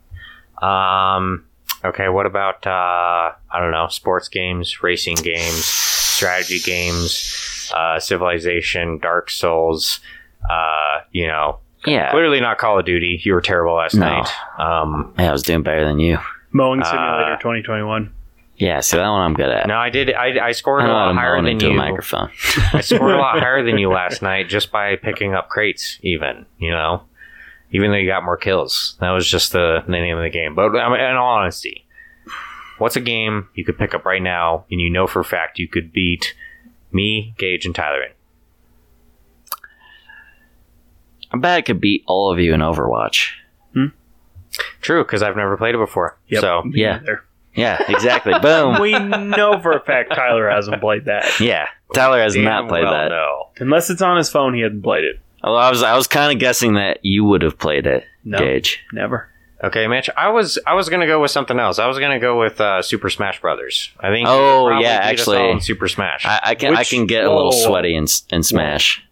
[0.63, 1.45] Um
[1.85, 2.71] okay, what about uh
[3.51, 7.13] I don't know, sports games, racing games, strategy games,
[7.73, 10.01] uh Civilization, Dark Souls,
[10.51, 12.11] uh, you know, Yeah.
[12.11, 13.21] clearly not Call of Duty.
[13.25, 14.07] You were terrible last No.
[14.07, 14.29] night.
[14.59, 16.19] Um Yeah, I was doing better than you.
[16.53, 18.13] Mowing Simulator Uh, 2021.
[18.57, 19.67] Yeah, so that one I'm good at.
[19.67, 21.71] no, I did I I scored I a lot higher than you.
[21.71, 22.31] a microphone.
[22.75, 26.47] I scored a lot higher than you last night just by picking up crates, even,
[26.59, 27.03] you know?
[27.73, 28.97] Even though you got more kills.
[29.01, 30.55] That was just the, the name of the game.
[30.55, 31.87] But I mean, in all honesty,
[32.79, 35.59] what's a game you could pick up right now and you know for a fact
[35.59, 36.35] you could beat
[36.95, 38.13] me, Gage, and Tyler in?
[41.33, 43.31] I bet I could beat all of you in Overwatch.
[43.73, 43.87] Hmm?
[44.81, 46.19] True, because I've never played it before.
[46.29, 46.41] Yep.
[46.41, 46.99] So, Me yeah.
[46.99, 47.25] neither.
[47.55, 48.33] Yeah, exactly.
[48.43, 48.81] Boom.
[48.81, 51.39] We know for a fact Tyler hasn't played that.
[51.41, 53.09] Yeah, Tyler has damn not played well that.
[53.09, 53.49] No.
[53.59, 55.17] Unless it's on his phone, he hasn't played it.
[55.43, 58.39] Although I was, I was kind of guessing that you would have played it, No.
[58.39, 58.81] Gage.
[58.93, 59.29] Never.
[59.65, 60.11] Okay, Mitch.
[60.17, 61.79] I was I was gonna go with something else.
[61.79, 63.91] I was gonna go with uh, Super Smash Brothers.
[64.01, 64.27] I think.
[64.29, 65.61] Oh, yeah, actually.
[65.61, 66.27] Super Smash.
[66.27, 67.67] I, I can, I can get a little whoa, whoa, whoa.
[67.69, 69.05] sweaty in, in Smash.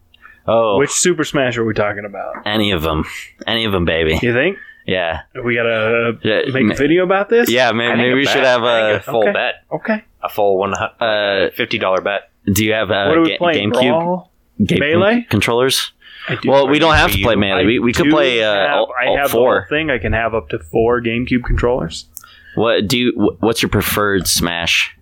[0.48, 2.46] Oh, Which Super Smash are we talking about?
[2.46, 3.04] any of them,
[3.46, 4.18] any of them, baby.
[4.22, 7.48] You think Yeah, we gotta Yeah, make ma- a video about this?
[7.50, 7.68] yeah.
[7.68, 8.32] I Maybe, maybe we bet.
[8.32, 8.92] should have I a.
[8.98, 9.32] think a full Okay.
[9.32, 10.04] bet, Okay.
[10.22, 12.30] a full one Uh, fifty dollar bet.
[12.52, 13.70] do you have a what are we ga- playing?
[13.70, 14.30] GameCube Brawl?
[14.64, 15.26] Game- Melee?
[15.30, 15.92] controllers?
[16.30, 16.50] I do.
[16.50, 17.40] Well, we don't have to play U.
[17.40, 17.64] melee.
[17.66, 19.60] We, we could play uh, have- all, I have the four.
[19.62, 19.90] whole thing.
[19.90, 22.06] I can have up to four GameCube controllers.
[22.54, 23.36] What do you?
[23.40, 24.96] What's your preferred Smash?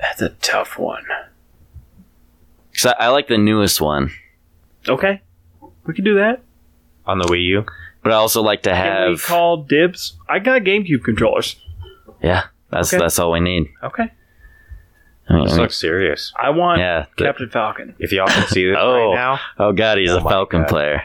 [0.00, 1.04] That's a tough one.
[2.70, 4.10] Because I, I like the newest one,
[4.88, 5.22] Okay,
[5.86, 6.42] we can do that.
[7.06, 7.64] on the Wii U.
[8.02, 9.22] but I also like to Can we have.
[9.22, 10.14] call dibs?
[10.28, 11.56] I got GameCube controllers.
[12.22, 13.00] yeah, that's Okay.
[13.02, 13.68] that's all we need.
[13.82, 14.10] Okay, I mean,
[15.28, 16.32] This I mean, looks serious.
[16.38, 17.06] I want yeah.
[17.16, 17.94] the- Captain Falcon.
[17.98, 19.08] If y'all can see this Oh.
[19.10, 19.40] right now.
[19.58, 20.68] oh God, he's Oh a Falcon God.
[20.68, 21.02] player.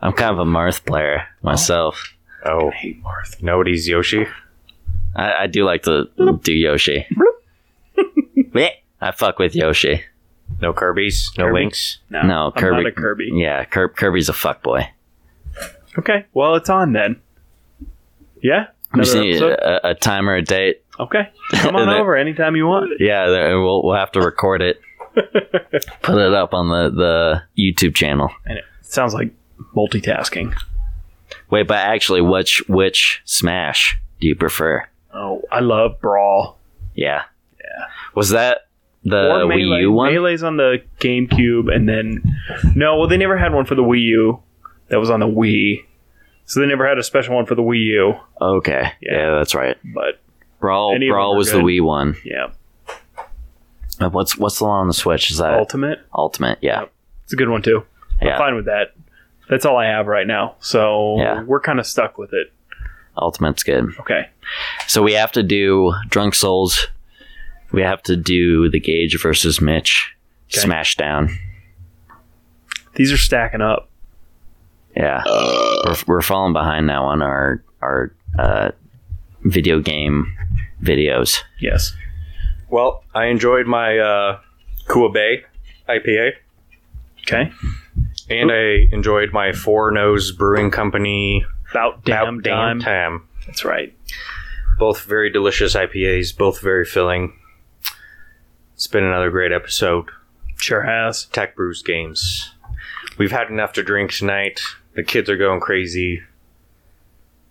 [0.00, 2.12] I'm kind of a Marth player myself.
[2.44, 3.40] Oh, I hate Marth.
[3.40, 4.26] nobody's Yoshi.
[5.14, 6.08] I, I do like to
[6.42, 7.06] do Yoshi.
[8.36, 8.70] Bleh.
[9.00, 10.02] I fuck with Yoshi.
[10.60, 11.30] No Kirby's.
[11.38, 11.60] No Kirby?
[11.60, 11.98] Links.
[12.10, 12.82] No, No, I'm Kirby.
[12.82, 13.30] not a Kirby.
[13.32, 14.88] Yeah, Kir- Kirby's a fuck boy.
[15.98, 17.20] Okay, well it's on then.
[18.42, 19.52] Yeah, We just Another need episode?
[19.52, 20.81] a, a timer, a date.
[21.00, 22.90] Okay, come on over anytime you want.
[23.00, 24.80] Yeah, we'll we'll have to record it,
[26.02, 28.30] put it up on the the YouTube channel.
[28.44, 29.32] And it sounds like
[29.74, 30.54] multitasking.
[31.50, 34.86] Wait, but actually, which which Smash do you prefer?
[35.14, 36.58] Oh, I love Brawl.
[36.94, 37.22] Yeah,
[37.58, 37.86] yeah.
[38.14, 38.66] Was that
[39.04, 40.12] the or Wii U one?
[40.12, 42.22] Melee's on the GameCube, and then
[42.74, 44.42] no, well they never had one for the Wii U.
[44.88, 45.84] That was on the Wii,
[46.44, 48.14] so they never had a special one for the Wii U.
[48.40, 49.12] Okay, Yeah.
[49.12, 49.38] yeah.
[49.38, 49.76] that's right.
[49.94, 50.20] But
[50.62, 51.58] Brawl Any Brawl was good.
[51.58, 52.14] the Wii one.
[52.24, 52.52] yeah,
[54.00, 55.30] Uh, What's what's the one on the Switch?
[55.30, 56.58] Is that Ultimate, Ultimate?
[56.62, 56.84] Yeah,
[57.24, 57.84] it's a good one too.
[58.20, 58.38] I'm yeah.
[58.38, 58.94] fine with that.
[59.50, 61.42] That's all I have right now, so Yeah.
[61.42, 62.52] we're kind of stuck with it.
[63.18, 63.90] Ultimate's good.
[64.00, 64.28] Okay,
[64.86, 66.86] So we have to do Drunk Souls.
[67.72, 70.14] We have to do the Gage versus Mitch.
[70.50, 70.60] Okay.
[70.60, 71.28] Smash down.
[72.94, 73.88] these are stacking up.
[74.96, 78.70] Yeah, we're, we're falling behind now on our our uh,
[79.44, 80.32] video game
[80.82, 81.38] videos.
[81.60, 81.94] Yes,
[82.68, 84.40] Well, I enjoyed my uh,
[84.88, 85.44] Kua Bay
[85.88, 86.32] IPA,
[87.22, 87.52] okay.
[88.28, 92.80] and I enjoyed my Four Nose Brewing Company About damn About Damn time.
[92.80, 93.28] Time.
[93.46, 93.96] That's right.
[94.78, 97.38] Both very delicious IPAs, both very filling.
[98.74, 100.06] It's been another great episode.
[100.56, 101.26] Sure has.
[101.26, 102.52] Tech Brews Games.
[103.18, 104.60] We've had enough to drink tonight.
[104.94, 106.22] The kids are going crazy.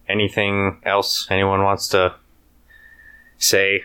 [0.10, 2.16] Anything else anyone wants to
[3.42, 3.84] say?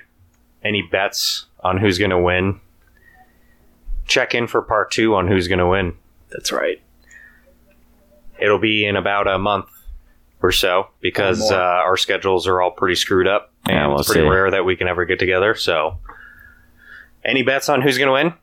[0.65, 2.61] Any bets on who's going to win?
[4.07, 5.95] Check in for part two on who's going to win.
[6.31, 6.81] That's right.
[8.41, 9.69] It'll be in about a month
[10.43, 13.53] or so because uh, our schedules are all pretty screwed up.
[13.65, 14.29] And Yeah, we'll it's pretty see.
[14.29, 15.55] rare that we can ever get together.
[15.55, 15.99] So,
[17.25, 18.35] any bets on who's going to win?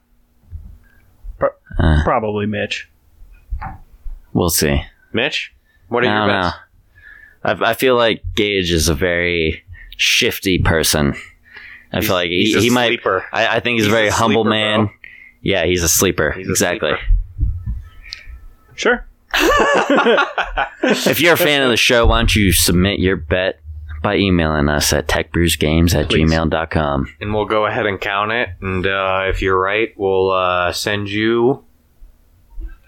[1.80, 2.90] Uh, Probably Mitch.
[4.34, 4.84] we'll see.
[5.12, 5.54] Mitch?
[5.90, 6.56] What are I your don't bets?
[7.46, 7.66] know.
[7.68, 9.63] I, I feel like Gage is a very
[10.04, 11.14] shifty person.
[11.92, 12.88] I He's- feel like he, a he might.
[12.88, 13.26] sleeper.
[13.32, 14.86] I, I think he's, He's a very a humble sleeper, man.
[14.86, 14.94] bro.
[15.42, 16.32] Yeah, he's a sleeper.
[16.32, 16.92] He's a exactly.
[16.92, 17.04] sleeper.
[18.76, 19.06] Sure.
[19.36, 23.60] if you're a fan of the show, why don't you submit your bet
[24.02, 26.30] by emailing us at techbrewsgames at Please.
[26.30, 27.14] gmail.com.
[27.22, 28.50] and we'll go ahead and count it.
[28.62, 31.64] And uh, if you're right, we'll uh, send you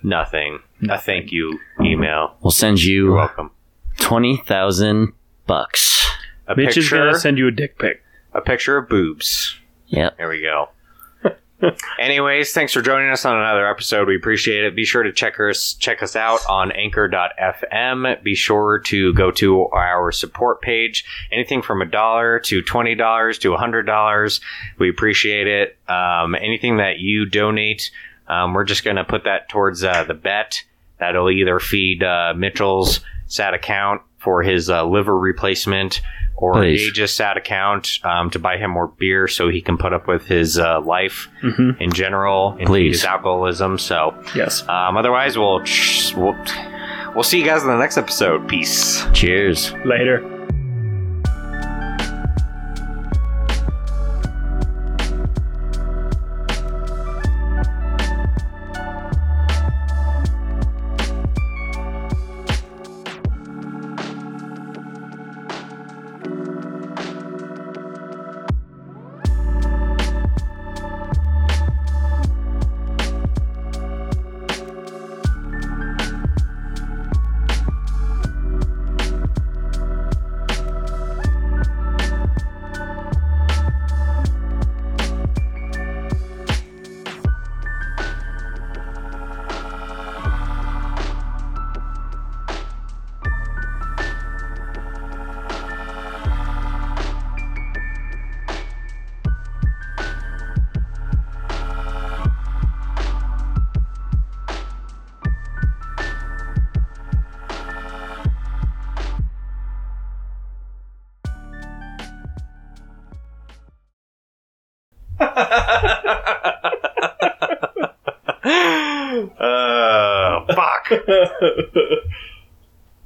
[0.03, 0.59] nothing.
[0.89, 2.35] A thank you email.
[2.41, 3.51] We'll send You're you welcome.
[3.99, 5.13] 20,000
[5.47, 6.04] bucks.
[6.47, 8.03] A Mitch is gonna send you a dick pic.
[8.33, 9.55] a picture of boobs.
[9.87, 10.17] Yep.
[10.17, 10.69] There we go.
[11.99, 14.07] Anyways, thanks for joining us on another episode.
[14.07, 14.75] We appreciate it.
[14.75, 18.23] Be sure to check us check us out on anchor.fm.
[18.23, 21.05] Be sure to go to our support page.
[21.31, 24.41] Anything from a dollar to twenty dollars to a hundred dollars.
[24.77, 25.77] We appreciate it.
[25.87, 27.89] Um, anything that you donate,
[28.27, 30.61] um, we're just gonna put that towards uh, the bet.
[30.99, 36.01] That'll either feed uh, Mitchell's SAT account for his uh, liver replacement
[36.37, 36.91] or Please.
[36.91, 40.25] Gage's SAT account um, to buy him more beer so he can put up with
[40.27, 41.81] his uh, life Mm-hmm.
[41.81, 42.97] in general and Please.
[43.01, 43.77] his alcoholism.
[43.77, 44.61] So, Yes.
[44.67, 45.63] um, otherwise, we'll,
[46.17, 46.35] we'll
[47.13, 48.47] we'll see you guys in the next episode.
[48.49, 49.05] Peace.
[49.13, 49.71] Cheers.
[49.85, 50.31] Later.